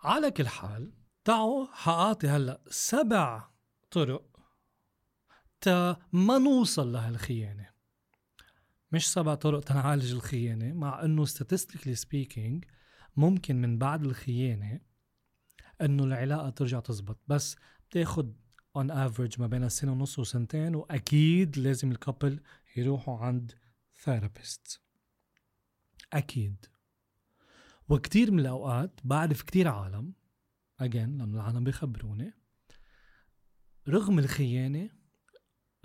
على 0.01 0.31
كل 0.31 0.47
حال 0.47 0.93
تعوا 1.23 1.67
حأعطي 1.73 2.27
هلأ 2.27 2.61
سبع 2.67 3.49
طرق 3.91 4.39
تا 5.61 5.99
ما 6.13 6.37
نوصل 6.37 6.91
لهالخيانة. 6.91 7.69
مش 8.91 9.11
سبع 9.11 9.35
طرق 9.35 9.59
تنعالج 9.59 10.11
الخيانة 10.11 10.73
مع 10.73 11.03
إنه 11.03 11.25
statistically 11.25 11.95
speaking 12.05 12.67
ممكن 13.17 13.61
من 13.61 13.77
بعد 13.77 14.05
الخيانة 14.05 14.79
إنه 15.81 16.03
العلاقة 16.03 16.49
ترجع 16.49 16.79
تزبط. 16.79 17.19
بس 17.27 17.55
بتاخد 17.89 18.40
on 18.75 18.91
average 18.91 19.41
ما 19.41 19.47
بين 19.47 19.63
السنة 19.63 19.91
ونص 19.91 20.19
وسنتين 20.19 20.75
وأكيد 20.75 21.57
لازم 21.57 21.91
ال 21.91 21.98
couple 21.98 22.39
يروحوا 22.75 23.19
عند 23.19 23.51
therapist 24.03 24.81
أكيد. 26.13 26.65
وكتير 27.89 28.31
من 28.31 28.39
الأوقات 28.39 28.99
بعرف 29.03 29.41
كتير 29.41 29.67
عالم 29.67 30.13
again 30.79 31.17
لأنه 31.17 31.35
العالم 31.35 31.63
بيخبروني 31.63 32.33
رغم 33.87 34.19
الخيانة 34.19 34.89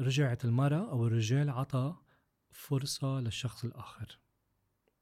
رجعت 0.00 0.44
المرأة 0.44 0.90
أو 0.90 1.06
الرجال 1.06 1.50
عطى 1.50 1.96
فرصة 2.50 3.20
للشخص 3.20 3.64
الآخر. 3.64 4.20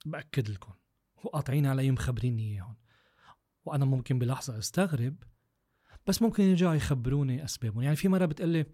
بأكد 0.07 0.49
لكم. 0.49 0.73
وقاطعين 1.17 1.67
علي 1.67 1.91
مخبريني 1.91 2.53
إياهم. 2.53 2.77
وأنا 3.65 3.85
ممكن 3.85 4.19
بلحظة 4.19 4.59
أستغرب 4.59 5.23
بس 6.07 6.23
ممكن 6.23 6.43
يرجعوا 6.45 6.75
يخبروني 6.75 7.45
أسبابهم. 7.45 7.83
يعني 7.83 7.97
في 7.97 8.09
مرة 8.09 8.27
بتقلي 8.27 8.67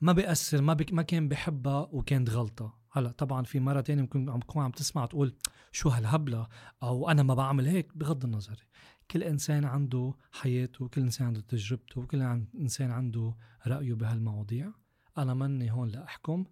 ما 0.00 0.12
بيأثر 0.12 0.62
ما, 0.62 0.74
بك 0.74 0.92
ما 0.92 1.02
كان 1.02 1.28
بحبها 1.28 1.88
وكانت 1.92 2.30
غلطة. 2.30 2.78
هلأ 2.92 3.10
طبعا 3.10 3.42
في 3.42 3.60
مرة 3.60 3.80
تانية 3.80 4.02
ممكن 4.02 4.28
عم 4.28 4.40
تكون 4.40 4.62
عم 4.62 4.70
تسمع 4.70 5.06
تقول 5.06 5.34
شو 5.72 5.88
هالهبلة؟ 5.88 6.48
أو 6.82 7.10
أنا 7.10 7.22
ما 7.22 7.34
بعمل 7.34 7.66
هيك 7.66 7.96
بغض 7.96 8.24
النظر. 8.24 8.66
كل 9.10 9.22
إنسان 9.22 9.64
عنده 9.64 10.14
حياته 10.32 10.88
كل 10.88 11.00
إنسان 11.00 11.26
عنده 11.26 11.40
تجربته 11.40 12.06
كل 12.06 12.22
إنسان 12.60 12.90
عنده 12.90 13.36
رأيه 13.66 13.94
بهالمواضيع. 13.94 14.72
أنا 15.18 15.34
مني 15.34 15.72
هون 15.72 15.88
لأحكم. 15.88 16.44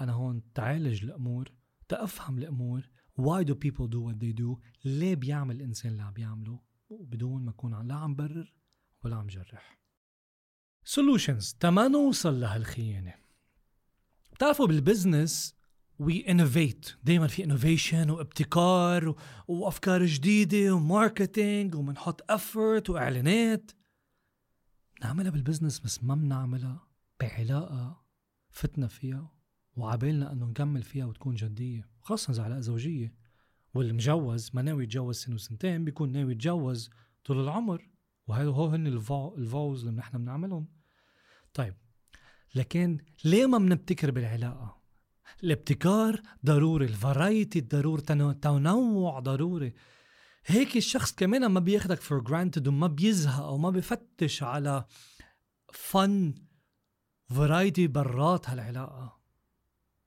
أنا 0.00 0.12
هون 0.12 0.52
تعالج 0.52 1.04
الأمور 1.04 1.52
تأفهم 1.88 2.38
الأمور. 2.38 2.90
Why 3.20 3.44
do 3.44 3.54
people 3.54 3.86
do 3.86 4.00
what 4.00 4.20
they 4.20 4.32
do 4.42 4.58
ليه 4.84 5.14
بيعمل 5.14 5.56
الإنسان 5.56 5.92
اللي 5.92 6.02
عم 6.02 6.12
بيعمله 6.12 6.60
بدون 6.90 7.44
ما 7.44 7.50
أكون 7.50 7.88
لا 7.88 7.94
عم 7.94 8.14
برر. 8.14 8.54
ولا 9.04 9.16
عم 9.16 9.26
جرح. 9.26 9.78
Solutions. 10.84 11.56
تما 11.60 11.88
نوصل 11.88 12.40
لهالخيانة 12.40 13.14
بتعرفوا 14.32 14.66
بال 14.66 14.84
business 14.84 15.54
we 15.98 16.30
innovate 16.30 16.96
دائما 17.02 17.26
في 17.26 17.44
innovation 17.44 18.10
وابتكار 18.10 19.14
وأفكار 19.48 20.04
جديدة 20.04 20.74
و 20.74 20.84
marketing 20.84 21.74
وبنحط 21.74 22.30
effort 22.30 22.90
وإعلانات. 22.90 23.70
نعملها 25.02 25.30
بالبزنس 25.30 25.78
بس 25.78 26.04
ما 26.04 26.14
بنعملها 26.14 26.88
بعلاقة 27.20 28.04
فتنا 28.50 28.86
فيها 28.86 29.32
وعبالنا 29.76 30.32
إنه 30.32 30.46
نكمل 30.46 30.82
فيها 30.82 31.06
وتكون 31.06 31.34
جدية 31.34 31.88
خاصة 32.00 32.32
إذا 32.32 32.42
علاقة 32.42 32.60
زوجية 32.60 33.14
والمجوز 33.74 34.50
ما 34.54 34.62
ناوي 34.62 34.84
يتجوز 34.84 35.16
سنة 35.16 35.34
وسنتين 35.34 35.84
بيكون 35.84 36.12
ناوي 36.12 36.32
يتجوز 36.32 36.90
طول 37.24 37.40
العمر. 37.40 37.90
وهذا 38.28 38.48
هو 38.48 38.66
هن 38.66 38.86
الفوز 39.38 39.80
اللي 39.84 39.96
نحن 39.96 40.18
بنعملهم؟ 40.18 40.68
طيب 41.54 41.74
لكن 42.54 42.98
ليه 43.24 43.46
ما 43.46 43.58
بنبتكر 43.58 44.10
بالعلاقة؟ 44.10 44.78
الابتكار 45.44 46.22
ضروري 46.46 46.86
الفرايتي 46.86 47.60
ضروري 47.60 48.02
تنوع 48.42 49.20
ضروري. 49.20 49.74
هيك 50.46 50.76
الشخص 50.76 51.12
كمان 51.12 51.46
ما 51.46 51.60
بياخدك 51.60 52.00
for 52.00 52.20
granted 52.20 52.68
وما 52.68 52.86
بيزهق 52.86 53.44
أو 53.44 53.58
ما 53.58 53.70
بفتش 53.70 54.42
على 54.42 54.84
fun 55.72 56.34
variety 57.28 57.86
برات 57.86 58.50
هالعلاقة 58.50 59.18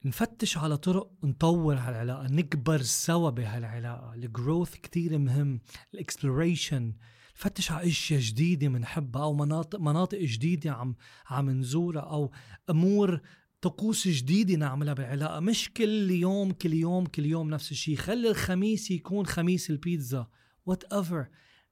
نفتش 0.06 0.58
على 0.58 0.78
طرق 0.78 1.12
نطور 1.24 1.76
هالعلاقة 1.76 2.28
نكبر 2.28 2.82
سوا 2.82 3.30
بهالعلاقة. 3.30 4.14
ال 4.14 4.23
growth 4.23 4.76
كتير 4.76 5.18
مهم 5.18 5.62
ال 5.94 6.02
exploration 6.02 6.94
نفتش 7.36 7.72
على 7.72 7.88
اشياء 7.88 8.20
جديدة 8.20 8.68
بنحبها 8.68 9.24
أو 9.24 9.34
مناطق 9.34 9.80
مناطق 9.80 10.18
جديدة 10.18 10.72
عم 10.72 10.96
عم 11.26 11.50
نزورها 11.50 12.02
أو 12.02 12.32
أمور 12.70 13.22
طقوس 13.62 14.08
جديدة 14.08 14.56
نعملها 14.56 14.94
بالعلاقة 14.94 15.40
مش 15.40 15.70
كل 15.70 16.12
يوم 16.12 16.52
كل 16.52 16.74
يوم 16.74 17.06
كل 17.06 17.26
يوم 17.26 17.50
نفس 17.50 17.72
الشيء 17.72 17.96
خلي 17.96 18.30
الخميس 18.30 18.92
يكون 18.92 19.26
خميس 19.26 19.70
البيتزا. 19.70 20.28
whatever 20.66 21.28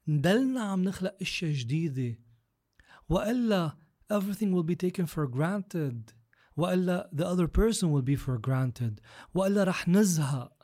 نضلنا 0.07 0.61
عم 0.61 0.83
نخلق 0.83 1.15
إشياء 1.21 1.51
جديدة. 1.51 2.19
وإلا 3.09 3.77
everything 4.13 4.51
will 4.53 4.63
be 4.63 4.75
taken 4.75 5.05
for 5.05 5.27
granted. 5.27 6.13
وإلا 6.57 7.09
the 7.13 7.25
other 7.25 7.47
person 7.47 7.91
will 7.91 8.05
be 8.05 8.15
for 8.15 8.37
granted. 8.37 8.99
وإلا 9.33 9.63
رح 9.63 9.89
نزهق. 9.89 10.63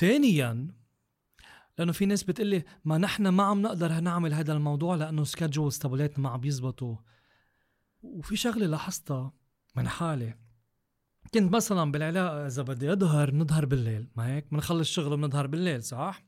ثانيا 0.00 0.83
لأنه 1.78 1.92
في 1.92 2.06
ناس 2.06 2.22
بتقلي 2.22 2.64
ما 2.84 2.98
نحن 2.98 3.28
ما 3.28 3.42
عم 3.42 3.62
نقدر 3.62 4.00
نعمل 4.00 4.34
هذا 4.34 4.52
الموضوع 4.52 4.96
لأنه 4.96 5.24
schedules 5.24 5.78
تبعولاتنا 5.78 6.18
ما 6.18 6.30
عم 6.30 6.40
بيزبطوا 6.40 6.96
وفي 8.02 8.36
شغلة 8.36 8.66
لاحظتها 8.66 9.32
من 9.76 9.88
حالي. 9.88 10.38
كنت 11.34 11.54
مثلا 11.54 11.92
بالعلاقة 11.92 12.46
إذا 12.46 12.62
بدي 12.62 12.92
أظهر 12.92 13.34
نظهر 13.34 13.64
بالليل. 13.66 14.08
ما 14.16 14.26
هيك؟ 14.26 14.46
بنخلص 14.52 14.90
شغل 14.90 15.12
وبنظهر 15.12 15.46
بالليل 15.46 15.82
صح 15.82 16.24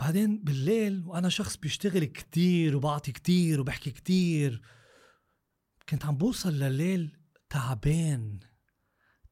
بعدين 0.00 0.44
بالليل 0.44 1.04
وأنا 1.06 1.28
شخص 1.28 1.56
بيشتغل 1.56 2.04
كتير 2.04 2.76
وبعطي 2.76 3.12
كتير 3.12 3.60
وبحكي 3.60 3.90
كتير 3.90 4.62
كنت 5.88 6.04
عم 6.04 6.16
بوصل 6.16 6.52
لليل 6.52 7.16
تعبان. 7.50 8.40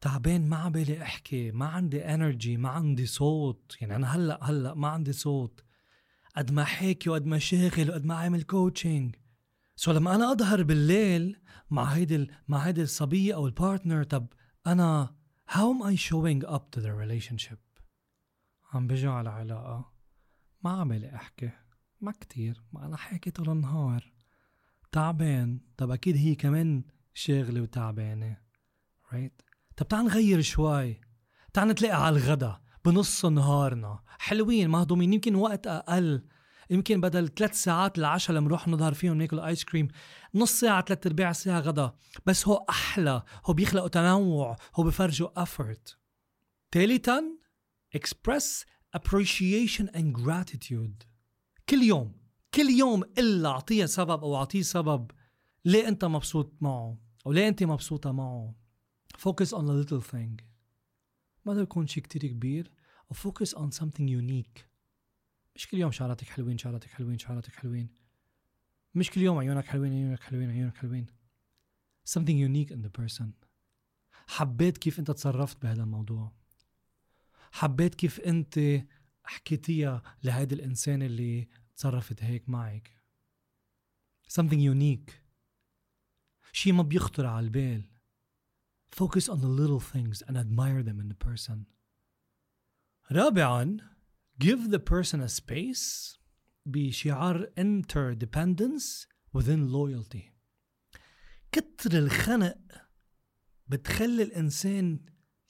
تعبان 0.01 0.49
ما 0.49 0.57
عبالي 0.57 1.03
أحكي 1.03 1.51
ما 1.51 1.67
عندي 1.67 2.05
energy 2.05 2.57
ما 2.57 2.69
عندي 2.69 3.07
صوت. 3.07 3.77
يعني 3.81 3.97
أنا 3.97 4.17
هلأ 4.17 4.45
هلأ 4.45 4.75
ما 4.75 4.89
عندي 4.89 5.13
صوت. 5.13 5.65
قد 6.37 6.53
ما 6.53 6.65
حاكي 6.65 7.11
وقد 7.11 7.27
ما 7.27 7.39
شاغل 7.39 7.91
وقد 7.91 8.05
ما 8.05 8.15
عامل 8.15 8.43
coaching 8.43 9.17
so 9.77 9.93
لما 9.93 10.15
أنا 10.15 10.33
أظهر 10.33 10.63
بالليل 10.63 11.37
مع 11.71 11.85
هيدي 11.85 12.31
مع 12.49 12.59
هيدي 12.59 12.83
الصبية 12.83 13.35
أو 13.35 13.47
ال 13.47 13.54
partner 13.54 14.03
طب 14.05 14.27
أنا 14.67 15.17
how 15.51 15.75
am 15.75 15.83
I 15.83 15.97
showing 15.97 16.49
up 16.49 16.63
to 16.71 16.81
the 16.81 16.91
relationship 16.91 17.71
عم 18.75 18.87
بجي 18.87 19.07
على 19.07 19.31
علاقة. 19.31 19.93
ما 20.65 20.71
عمالي 20.71 21.15
أحكي. 21.15 21.51
ما 22.01 22.13
كتير. 22.13 22.63
ما 22.73 22.87
أنا 22.87 22.97
حاكي 22.97 23.31
طول 23.31 23.51
النهار. 23.51 24.13
تعبان. 24.93 25.61
طب 25.77 25.91
أكيد 25.91 26.17
هي 26.17 26.35
كمان 26.35 26.85
شاغلة 27.15 27.61
وتعبانة. 27.61 28.37
رايت 29.13 29.43
right? 29.43 29.50
طب 29.81 29.89
تعال 29.89 30.05
نغير 30.05 30.41
شوي. 30.41 31.01
تعال 31.53 31.69
نتلاقى 31.69 32.07
على 32.07 32.17
الغدا 32.17 32.61
بنص 32.85 33.25
نهارنا. 33.25 34.03
حلوين 34.19 34.71
مهضومين 34.71 35.13
يمكن 35.13 35.35
وقت 35.35 35.67
أقل. 35.67 36.23
يمكن 36.71 37.01
بدل 37.01 37.29
ثلاث 37.29 37.55
ساعات 37.55 37.99
العشاء 37.99 38.31
اللي 38.31 38.41
بنروح 38.41 38.69
نظهر 38.69 38.95
فيهم 38.95 39.19
ناكل 39.19 39.41
آيس 39.41 39.65
كريم 39.65 39.89
نص 40.35 40.53
ساعة 40.61 40.85
ثلاث 40.85 41.07
أرباع 41.07 41.33
ساعة 41.33 41.61
غدا. 41.61 41.93
بس 42.27 42.49
هو 42.49 42.65
أحلى. 42.71 43.23
هو 43.45 43.55
بيخلقوا 43.55 43.89
تنوع. 43.89 44.57
هو 44.75 44.85
بفرجوا 44.85 45.45
effort. 45.45 45.97
ثالثا 46.73 47.23
express 47.97 48.65
appreciation 48.97 49.87
and 49.97 50.21
gratitude. 50.23 51.07
كل 51.69 51.83
يوم. 51.83 52.21
كل 52.55 52.71
يوم 52.71 53.03
إلا 53.19 53.49
أعطيها 53.49 53.87
سبب 53.87 54.25
أو 54.25 54.37
أعطيه 54.37 54.63
سبب. 54.63 55.11
ليه 55.65 55.89
أنت 55.89 56.05
مبسوط 56.05 56.55
معه؟ 56.61 56.99
أو 57.27 57.33
ليه 57.33 57.49
أنت 57.49 57.63
مبسوطة 57.63 58.13
معه؟ 58.13 58.60
Focus 59.21 59.53
on 59.53 59.67
the 59.67 59.75
little 59.75 60.03
thing. 60.13 60.43
ما 61.45 61.53
يكون 61.53 61.87
شيء 61.87 62.03
كتير 62.03 62.27
كبير؟ 62.27 62.73
focus 63.15 63.55
on 63.55 63.71
something 63.71 64.09
unique. 64.09 64.65
مش 65.55 65.67
كل 65.67 65.79
يوم 65.79 65.93
شعراتك 65.93 66.29
حلوين 66.29 66.59
شعراتك 66.59 66.91
حلوين 66.91 67.19
شعراتك 67.19 67.53
حلوين. 67.53 67.89
مش 68.95 69.11
كل 69.11 69.21
يوم 69.21 69.39
عيونك 69.39 69.65
حلوين 69.65 69.93
عيونك 69.93 70.21
حلوين 70.21 70.51
عيونك 70.51 70.77
حلوين. 70.77 71.07
Something 72.09 72.39
unique 72.49 72.71
in 72.71 72.83
the 72.83 73.03
person. 73.03 73.27
حبيت 74.27 74.79
كيف 74.79 74.99
أنت 74.99 75.11
تصرفت 75.11 75.63
بهذا 75.63 75.83
الموضوع. 75.83 76.33
حبيت 77.53 77.95
كيف 77.95 78.21
أنت 78.21 78.85
حكيتيها 79.25 80.03
لهيدا 80.23 80.57
الإنسان 80.57 81.03
اللي 81.03 81.49
تصرفت 81.77 82.23
هيك 82.23 82.49
معك. 82.49 83.03
Something 84.29 84.75
unique. 84.75 85.13
شيء 86.53 86.73
ما 86.73 86.83
بيخطر 86.83 87.27
على 87.27 87.45
البال. 87.45 87.90
Focus 88.93 89.29
on 89.29 89.41
the 89.41 89.47
little 89.47 89.81
things 89.81 90.23
and 90.27 90.37
admire 90.37 90.83
them 90.83 91.01
in 91.01 91.09
the 91.09 91.15
person 91.15 91.67
رابعا 93.13 93.77
give 94.39 94.71
the 94.71 94.79
person 94.79 95.21
a 95.21 95.29
space 95.29 96.19
بشعار 96.67 97.53
interdependence 97.59 99.07
within 99.33 99.73
loyalty 99.73 100.33
كتر 101.53 101.99
الخنق 101.99 102.59
بتخلي 103.67 104.23
الانسان 104.23 105.01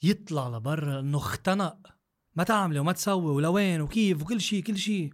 يطلع 0.03 0.47
لبرا 0.47 0.99
انه 0.99 1.17
اختنق 1.17 1.87
ما 2.35 2.43
تعمل 2.43 2.79
وما 2.79 2.91
تسوي 2.91 3.31
ولوين 3.31 3.81
وكيف 3.81 4.21
وكل 4.21 4.41
شيء 4.41 4.63
كل 4.63 4.77
شيء 4.77 5.13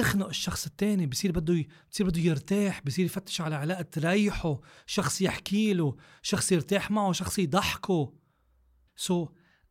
تخنق 0.00 0.26
الشخص 0.26 0.66
التاني 0.66 1.06
بصير 1.06 1.32
بده 1.32 1.64
بصير 1.90 2.06
بده 2.06 2.20
يرتاح 2.20 2.82
بصير 2.82 3.04
يفتش 3.04 3.40
على 3.40 3.54
علاقة 3.54 3.82
تريحه 3.82 4.60
شخص 4.86 5.20
يحكي 5.20 5.72
له 5.72 5.96
شخص 6.22 6.52
يرتاح 6.52 6.90
معه 6.90 7.12
شخص 7.12 7.38
يضحكه. 7.38 8.12
so 8.96 9.26
so, 9.26 9.28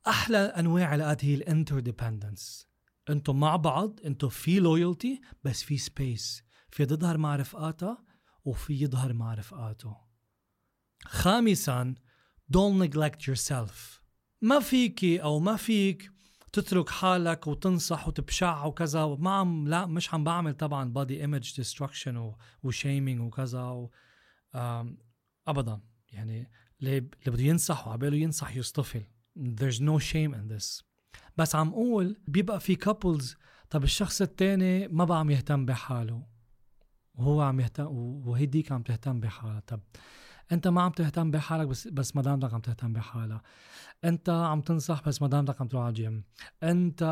أحلى 0.07 0.37
أنواع 0.37 0.87
علاقات 0.87 1.25
هي 1.25 1.33
ال 1.33 1.42
interdependence 1.42 2.67
أنتم 3.09 3.39
مع 3.39 3.55
بعض 3.55 3.99
أنتم 4.05 4.29
في 4.29 4.59
loyalty 4.59 5.21
بس 5.43 5.63
في 5.63 5.77
space 5.77 6.43
في 6.69 6.85
تظهر 6.85 7.17
مع 7.17 7.35
رفقاتها 7.35 8.03
وفي 8.45 8.83
يظهر 8.83 9.13
مع 9.13 9.33
رفقاته 9.33 9.97
خامسا 11.05 11.95
don't 12.57 12.77
neglect 12.83 13.21
yourself. 13.27 14.01
ما 14.41 14.59
فيكي 14.59 15.23
أو 15.23 15.39
ما 15.39 15.55
فيك 15.55 16.11
تترك 16.53 16.89
حالك 16.89 17.47
وتنصح 17.47 18.07
وتبشع 18.07 18.65
وكذا. 18.65 19.05
ما 19.05 19.31
عم 19.31 19.67
لا 19.67 19.85
مش 19.85 20.13
عم 20.13 20.23
بعمل 20.23 20.53
طبعا 20.53 20.93
body 20.93 21.21
image 21.21 21.55
destruction 21.55 22.33
و 22.63 22.70
shaming 22.70 23.21
وكذا 23.21 23.63
و 23.63 23.91
ابدا. 25.47 25.81
يعني 26.11 26.51
اللي 26.81 26.99
بده 26.99 27.43
ينصح 27.43 27.87
وعباله 27.87 28.17
ينصح 28.17 28.55
يصطفل 28.55 29.03
there's 29.39 29.79
no 29.79 29.99
shame 29.99 30.33
in 30.33 30.53
this. 30.53 30.83
بس 31.37 31.55
عم 31.55 31.69
أقول 31.69 32.17
بيبقى 32.27 32.59
في 32.59 32.75
couples 32.75 33.35
طب 33.69 33.83
الشخص 33.83 34.21
التاني 34.21 34.87
ما 34.87 35.05
بقى 35.05 35.19
عم 35.19 35.29
يهتم 35.29 35.65
بحاله. 35.65 36.25
وهو 37.15 37.41
عم 37.41 37.59
يهتم 37.59 37.87
وهيديك 38.27 38.71
عم 38.71 38.83
تهتم 38.83 39.19
بحالها. 39.19 39.59
طب 39.67 39.79
انت 40.51 40.67
ما 40.67 40.81
عم 40.81 40.91
تهتم 40.91 41.31
بحالك 41.31 41.67
بس 41.67 41.87
بس 41.87 42.15
مدامتك 42.15 42.53
عم 42.53 42.59
تهتم 42.59 42.93
بحالها. 42.93 43.41
انت 44.05 44.29
عم 44.29 44.61
تنصح 44.61 45.03
بس 45.07 45.21
مدامتك 45.21 45.61
عم 45.61 45.67
تروح 45.67 45.83
على 45.83 45.89
الجيم. 45.89 46.23
انت 46.63 47.03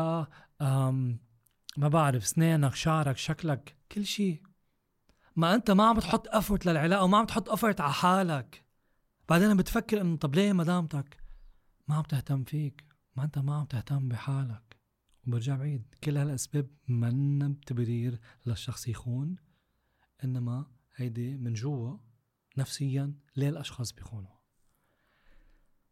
ما 1.76 1.88
بعرف 1.88 2.26
سنانك 2.26 2.74
شعرك 2.74 3.16
شكلك 3.16 3.76
كل 3.92 4.06
شيء 4.06 4.42
ما 5.36 5.54
انت 5.54 5.70
ما 5.70 5.84
عم 5.84 5.98
تحط 5.98 6.28
effort 6.28 6.66
للعلاقة 6.66 7.04
وما 7.04 7.18
عم 7.18 7.26
تحط 7.26 7.48
effort 7.48 7.80
على 7.80 7.92
حالك. 7.92 8.64
بعدين 9.28 9.56
بتفكر 9.56 10.00
إنه 10.00 10.16
طب 10.16 10.34
ليه 10.34 10.52
مدامتك 10.52 11.16
ما 11.88 11.94
عم 11.94 12.02
تهتم 12.02 12.44
فيك؟ 12.44 12.84
ما 13.16 13.24
انت 13.24 13.38
ما 13.38 13.56
عم 13.56 13.64
تهتم 13.64 14.08
بحالك. 14.08 14.76
وبرجع 15.26 15.56
بعيد. 15.56 15.94
كل 16.04 16.16
هالأسباب 16.16 16.68
منا 16.88 17.48
بتبرير 17.48 18.20
للشخص 18.46 18.88
يخون 18.88 19.36
إنما 20.24 20.66
هيدي 20.96 21.36
من 21.36 21.52
جوا 21.54 21.96
نفسيا 22.58 23.14
ليه 23.36 23.48
الاشخاص 23.48 23.92
بيخونوا. 23.92 24.38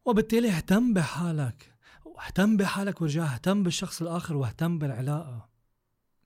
وبالتالي 0.05 0.51
اهتم 0.51 0.95
بحالك 0.95 1.75
واهتم 2.05 2.57
بحالك 2.57 3.03
ورجع 3.03 3.35
اهتم 3.35 3.63
بالشخص 3.63 4.03
الآخر 4.03 4.37
واهتم 4.37 4.79
بالعلاقة. 4.79 5.49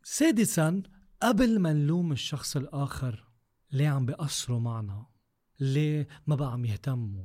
سادسا 0.03 0.83
قبل 1.22 1.59
ما 1.59 1.72
نلوم 1.72 2.12
الشخص 2.12 2.57
الآخر 2.57 3.24
ليه 3.72 3.88
عم 3.88 4.07
بيقصروا 4.07 4.61
معنا؟ 4.61 5.07
ليه 5.61 6.09
ما 6.26 6.37
بقى 6.37 6.53
عم 6.53 6.64
يهتموا؟ 6.64 7.24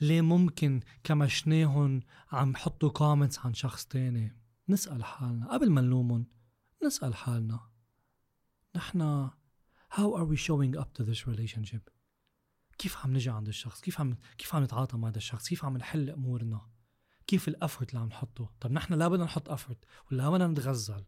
ليه 0.00 0.20
ممكن 0.20 0.80
كمشناهم 1.04 2.02
عم 2.32 2.56
حطوا 2.56 2.90
comments 2.90 3.38
عن 3.38 3.54
شخص 3.54 3.86
تاني؟ 3.86 4.36
نسأل 4.68 5.04
حالنا. 5.04 5.52
قبل 5.52 5.70
ما 5.70 5.80
نلومهم 5.80 6.26
نسأل 6.84 7.14
حالنا. 7.14 7.60
نحن 8.76 9.30
how 9.90 10.14
are 10.18 10.24
we 10.24 10.36
showing 10.36 10.76
up 10.76 10.94
to 10.94 11.02
this 11.04 11.26
relationship 11.26 11.90
كيف 12.82 12.96
عم 13.04 13.12
نجي 13.12 13.30
عند 13.30 13.48
الشخص؟ 13.48 13.80
كيف 13.80 14.00
عم 14.00 14.16
كيف 14.38 14.54
عم 14.54 14.62
نتعاطى 14.62 14.96
مع 14.96 15.08
هذا 15.08 15.16
الشخص؟ 15.16 15.48
كيف 15.48 15.64
عم 15.64 15.76
نحل 15.76 16.10
أمورنا؟ 16.10 16.60
كيف 17.26 17.48
ال 17.48 17.54
effort 17.54 17.90
اللي 17.90 18.00
عم 18.00 18.08
نحطه؟ 18.08 18.50
طب 18.60 18.72
نحن 18.72 18.94
لا 18.94 19.08
بدنا 19.08 19.24
نحط 19.24 19.50
effort 19.50 19.84
ولا 20.10 20.30
بدنا 20.30 20.46
نتغزل 20.46 21.04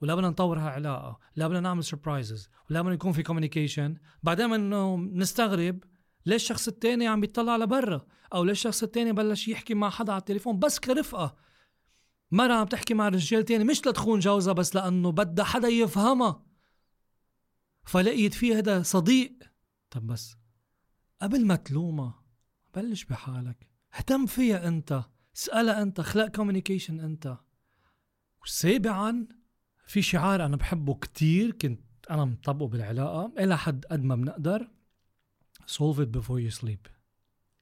ولا 0.00 0.14
بدنا 0.14 0.28
نطور 0.28 0.58
هالعلاقة 0.58 1.18
ولا 1.36 1.48
بدنا 1.48 1.60
نعمل 1.60 1.84
surprises 1.84 2.50
ولا 2.70 2.82
بدنا 2.82 2.94
يكون 2.94 3.12
في 3.12 3.22
communication 3.22 3.96
بعدين 4.22 4.52
إنه 4.52 4.96
نستغرب 4.96 5.84
ليش 6.26 6.42
الشخص 6.42 6.68
التاني 6.68 7.06
عم 7.06 7.20
بيطلع 7.20 7.56
لبرا؟ 7.56 8.06
أو 8.34 8.44
ليش 8.44 8.58
الشخص 8.58 8.82
التاني 8.82 9.12
بلش 9.12 9.48
يحكي 9.48 9.74
مع 9.74 9.90
حدا 9.90 10.12
على 10.12 10.20
التليفون 10.20 10.58
بس 10.58 10.78
كرفقة؟ 10.78 11.36
مرة 12.30 12.52
عم 12.52 12.66
تحكي 12.66 12.94
مع 12.94 13.08
رجال 13.08 13.44
تاني 13.44 13.64
مش 13.64 13.86
لتخون 13.86 14.18
جوزها 14.18 14.52
بس 14.52 14.74
لأنه 14.74 15.12
بدها 15.12 15.44
حدا 15.44 15.68
يفهمها. 15.68 16.42
فلقيت 17.84 18.34
فيه 18.34 18.58
هذا 18.58 18.82
صديق. 18.82 19.32
طب 19.90 20.06
بس. 20.06 20.43
قبل 21.22 21.46
ما 21.46 21.56
تلومها 21.56 22.24
بلش 22.74 23.04
بحالك. 23.04 23.68
اهتم 23.94 24.26
فيها 24.26 24.68
انت 24.68 25.04
اسألها 25.36 25.82
انت 25.82 26.00
خلق 26.00 26.28
كوميونيكيشن 26.28 27.00
انت. 27.00 27.38
وسابعا 28.42 29.26
في 29.86 30.02
شعار 30.02 30.44
أنا 30.44 30.56
بحبه 30.56 30.94
كتير 30.94 31.50
كنت 31.50 31.80
أنا 32.10 32.24
مطبقه 32.24 32.68
بالعلاقة 32.68 33.32
إلى 33.38 33.58
حد 33.58 33.84
قد 33.84 34.02
ما 34.02 34.16
بنقدر. 34.16 34.70
Solve 35.66 35.98
it 35.98 36.18
before 36.18 36.40
you 36.40 36.60
sleep. 36.62 36.90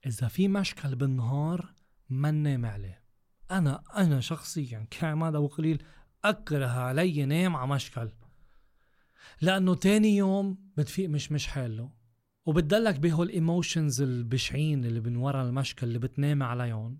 إذا 0.06 0.28
في 0.28 0.48
مشكل 0.48 0.94
بالنهار 0.94 1.74
ما 2.08 2.30
ننام 2.30 2.66
عليه 2.66 3.02
أنا 3.50 3.82
أنا 3.96 4.20
شخصيا 4.20 4.86
كعماد 4.90 5.34
أبو 5.34 5.46
قليل 5.46 5.82
أكره 6.24 6.66
علي 6.66 7.24
نام 7.24 7.56
على 7.56 7.70
مشكل. 7.70 8.10
لأنه 9.40 9.74
تاني 9.74 10.16
يوم 10.16 10.72
بتفيق 10.76 11.08
مش 11.08 11.32
مش 11.32 11.46
حاله 11.46 11.90
وبتدلك 12.46 12.98
بهول 12.98 13.26
الايموشنز 13.26 14.02
البشعين 14.02 14.84
اللي 14.84 15.00
من 15.00 15.16
ورا 15.16 15.42
المشكل 15.42 15.86
اللي 15.86 15.98
بتنام 15.98 16.42
عليهم. 16.42 16.98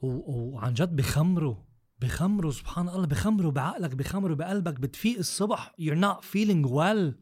وعن 0.00 0.74
جد 0.74 0.96
بخمروا 0.96 1.56
بخمروا 2.00 2.50
سبحان 2.50 2.88
الله 2.88 3.06
بخمروا 3.06 3.50
بعقلك 3.50 3.94
بخمروا 3.94 4.36
بقلبك 4.36 4.80
بتفيق 4.80 5.18
الصبح 5.18 5.74
you're 5.80 6.00
not 6.00 6.24
feeling 6.24 6.68
well. 6.70 7.14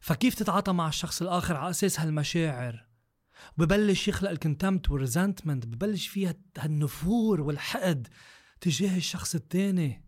فكيف 0.00 0.34
تتعاطى 0.34 0.72
مع 0.72 0.88
الشخص 0.88 1.22
الآخر 1.22 1.56
على 1.56 1.70
أساس 1.70 2.00
هالمشاعر؟ 2.00 2.86
ببلش 3.58 4.08
يخلق 4.08 4.30
الكونتمت 4.30 4.90
والريزنتمنت 4.90 5.66
ببلش 5.66 6.08
فيها 6.08 6.34
هالنفور 6.58 7.40
والحقد 7.40 8.08
تجاه 8.60 8.96
الشخص 8.96 9.34
الثاني 9.34 10.05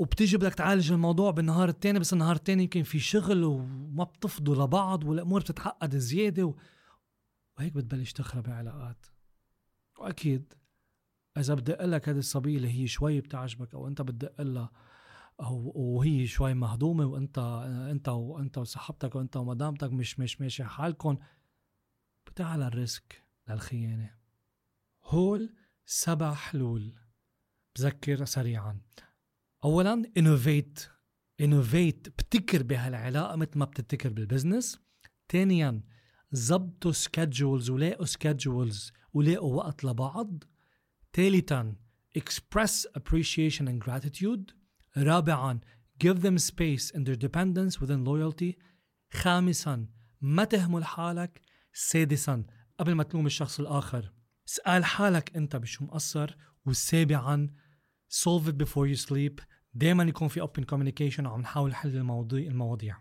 وبتيجي 0.00 0.36
بدك 0.36 0.54
تعالج 0.54 0.92
الموضوع 0.92 1.30
بالنهار 1.30 1.68
الثاني 1.68 1.98
بس 1.98 2.12
النهار 2.12 2.36
الثاني 2.36 2.62
يمكن 2.62 2.82
في 2.82 2.98
شغل 2.98 3.44
وما 3.44 4.04
بتفضوا 4.04 4.64
لبعض 4.64 5.04
والأمور 5.04 5.40
بتتعقد 5.40 5.96
زيادة 5.96 6.44
و... 6.44 6.54
وهيك 7.58 7.72
بتبلش 7.72 8.12
تخرب 8.12 8.46
العلاقات 8.46 9.06
وأكيد 9.98 10.54
إذا 11.38 11.54
بدق 11.54 11.84
لك 11.84 12.08
هذه 12.08 12.18
الصبية 12.18 12.56
اللي 12.56 12.68
هي 12.82 12.86
شوي 12.86 13.20
بتعجبك 13.20 13.74
أو 13.74 13.88
أنت 13.88 14.02
بتدق 14.02 14.40
لها 14.40 14.70
أو 15.40 15.72
وهي 15.74 16.26
شوي 16.26 16.54
مهضومة 16.54 17.06
وأنت 17.06 17.38
أنت 17.90 18.08
وانت 18.08 18.58
وصاحبتك 18.58 19.14
وأنت 19.14 19.36
ومدامتك 19.36 19.92
مش 19.92 20.20
مش 20.20 20.40
ماشي 20.40 20.64
حالكم 20.64 21.18
بتعلى 22.26 22.66
ال 22.66 22.78
risk 22.78 23.24
للخيانة. 23.48 24.14
هول 25.04 25.54
سبع 25.84 26.34
حلول. 26.34 26.94
بذكر 27.76 28.24
سريعا. 28.24 28.80
اولا 29.64 30.12
innovate 30.16 30.80
innovate 31.40 32.06
ابتكر 32.06 32.62
بهالعلاقة 32.62 33.36
مثل 33.36 33.58
ما 33.58 33.64
بتبتكر 33.64 34.08
بال 34.08 34.22
business 34.22 34.80
ثانيا 35.28 35.82
زبطوا 36.32 36.92
schedules 36.92 37.70
ولاقوا 37.70 38.04
schedules 38.04 38.92
ولاقوا 39.12 39.56
وقت 39.56 39.84
لبعض. 39.84 40.44
ثالثا 41.12 41.76
express 42.18 42.86
appreciation 42.98 43.66
and 43.68 43.80
gratitude. 43.84 44.54
رابعا 44.96 45.60
give 46.04 46.16
them 46.22 46.38
space 46.38 46.90
interdependence 46.94 47.80
within 47.80 48.04
loyalty. 48.04 48.58
خامسا 49.12 49.86
ما 50.20 50.44
تهمل 50.44 50.84
حالك. 50.84 51.40
سادسا 51.72 52.44
قبل 52.78 52.92
ما 52.92 53.02
تلوم 53.02 53.26
الشخص 53.26 53.60
الآخر 53.60 54.12
اسأل 54.48 54.84
حالك 54.84 55.36
أنت 55.36 55.56
بشو 55.56 55.84
مقصر. 55.84 56.36
وسابعا 56.66 57.50
solve 58.10 58.48
it 58.48 58.56
before 58.64 58.86
you 58.86 59.08
sleep. 59.08 59.40
دائما 59.74 60.04
يكون 60.04 60.28
في 60.28 60.40
open 60.40 60.64
communication 60.64 61.26
وعم 61.26 61.40
نحاول 61.40 61.70
نحل 61.70 61.96
المواضيع 61.96 62.50
المواضيع. 62.50 62.96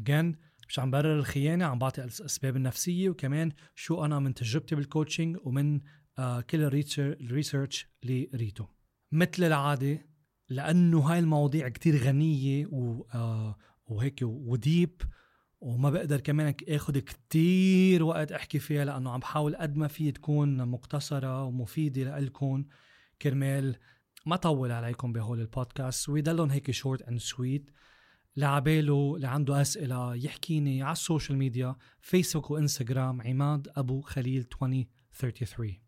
Again 0.00 0.36
مش 0.68 0.78
عم 0.78 0.90
برر 0.90 1.18
الخيانة 1.18 1.64
عم 1.64 1.78
بعطي 1.78 2.04
الأسباب 2.04 2.56
النفسية 2.56 3.10
وكمان 3.10 3.52
شو 3.74 4.04
أنا 4.04 4.18
من 4.18 4.34
تجربتي 4.34 4.74
بال 4.74 4.86
coaching 4.86 5.36
ومن 5.42 5.80
آه 6.18 6.40
كل 6.40 6.62
ال 6.62 6.76
research 6.76 7.88
اللي 8.02 8.30
قريته 8.32 8.68
مثل 9.12 9.44
العادة 9.44 10.06
لأنه 10.48 11.00
هاي 11.00 11.18
المواضيع 11.18 11.68
كتير 11.68 11.96
غنية 11.96 12.66
و 12.66 13.06
آه 13.14 13.56
وهيك 13.86 14.20
و 14.22 14.38
deep 14.38 15.02
وما 15.60 15.90
بقدر 15.90 16.20
كمان 16.20 16.54
آخذ 16.68 16.98
كتير 16.98 18.02
وقت 18.02 18.32
أحكي 18.32 18.58
فيها 18.58 18.84
لأنه 18.84 19.10
عم 19.10 19.20
بحاول 19.20 19.56
قد 19.56 19.76
ما 19.76 19.88
في 19.88 20.12
تكون 20.12 20.68
مقتصرة 20.68 21.44
ومفيدة 21.44 22.18
لكم 22.18 22.64
كرمال 23.22 23.76
ما 24.26 24.36
طول 24.36 24.72
عليكم 24.72 25.12
بهول 25.12 25.40
البودكاست. 25.40 26.08
ويضلهم 26.08 26.50
هيك 26.50 26.70
short 26.70 27.02
and 27.02 27.18
sweet 27.18 27.70
لعباله 28.36 29.12
اللي 29.16 29.26
عنده 29.26 29.60
أسئلة 29.60 30.14
يحكيني 30.14 30.82
على 30.82 30.92
ال 30.92 30.99
social 30.99 31.38
media 31.38 31.76
فيسبوك 32.00 32.50
وانستغرام 32.50 33.22
عماد 33.22 33.68
أبو 33.76 34.00
خليل 34.00 34.46
2033 34.52 35.78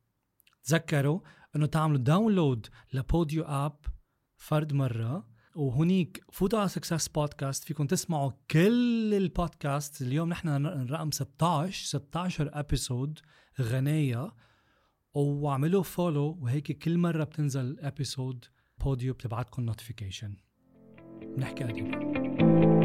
تذكروا 0.65 1.21
إنه 1.57 1.67
تعملوا 1.67 1.99
download 1.99 2.67
ل 2.93 3.02
Podeo 3.02 3.45
app 3.45 3.77
فرد 4.37 4.73
مرة. 4.73 5.27
وهنيك 5.55 6.25
فوتوا 6.33 6.59
على 6.59 6.69
Success 6.69 7.09
Podcast 7.09 7.65
فيكم 7.65 7.87
تسمعوا 7.87 8.33
كل 8.51 9.15
البودكاست 9.15 10.03
اليوم 10.03 10.29
نحن 10.29 10.67
رقم 10.91 11.11
16 11.11 11.87
16 11.87 12.51
episode 12.53 13.19
غناية. 13.61 14.33
واعملوا 15.23 15.83
follow 15.83 16.39
وهيك 16.41 16.73
كل 16.79 16.99
مرة 16.99 17.25
بتنزل 17.25 17.79
episode 17.81 18.45
بوديو 18.85 19.13
بتبعتكم 19.15 19.63
نوتيفيكيشن 19.63 20.37
نحكي 21.39 21.65
قريبا 21.65 22.78